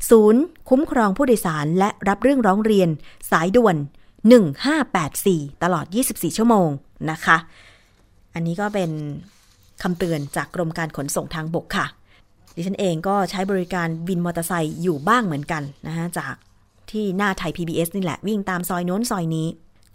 [0.09, 2.89] ศูนย์ คุ้มครองผู้โดยสารและรับเรื่องร้องเรียน
[3.31, 3.75] สายด่วน
[4.69, 6.69] 1584 ตลอด 24 ชั่วโมง
[7.11, 7.37] นะคะ
[8.33, 8.91] อันนี้ก็เป็น
[9.81, 11.85] คำเตือนจากกรมการขนส่งทางบกค่ะ
[12.55, 16.33] ดิฉันเองก็ใช้บริการวินมอเตอร์ไซค์อยู่บ้างเหมือนกันนะคะจาก
[16.91, 19.47] ที่หน้าไทย PBS นี่แหละวิ่งตามซอยโน้นซอยนี้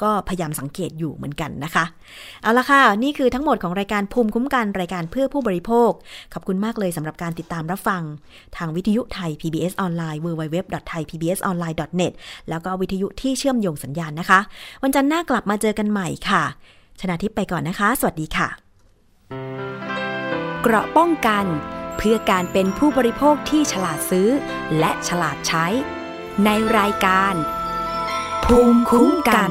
[0.03, 1.85] ก็พยายามสังเกตอยู่เหมือนกันนะคะ
[2.43, 5.91] เอาละค่ะ นี่คือทั้งหมดของรายการภูมิคุ้มกันรายการเพื่อผู้บริโภค
[6.33, 8.03] ขอบคุณมากเลยสำหรับการติดตามรับฟัง
[8.57, 12.13] ทางวิทยุไทย PBS ออนไลน์ www.thaipbsonline.net
[12.49, 14.41] แล้วก็วิทยุที่เชื่อมโยงสัญญาณนะคะ
[14.83, 16.43] วันจันทร์หน้ากลับมาเจอกันใหม่ค่ะ
[17.01, 18.49] ชนะทิพย์ไปก่อนนะคะ สวัสดีค่ะ
[20.63, 21.45] เกราะป้องกัน
[21.97, 24.29] เพื่อการเป็นผู้บริโภคที่ฉลาดซื้อ
[24.79, 25.67] และฉลาดใช้
[26.45, 27.35] ในรายการ
[28.45, 29.51] ภูมิคุ้มกัน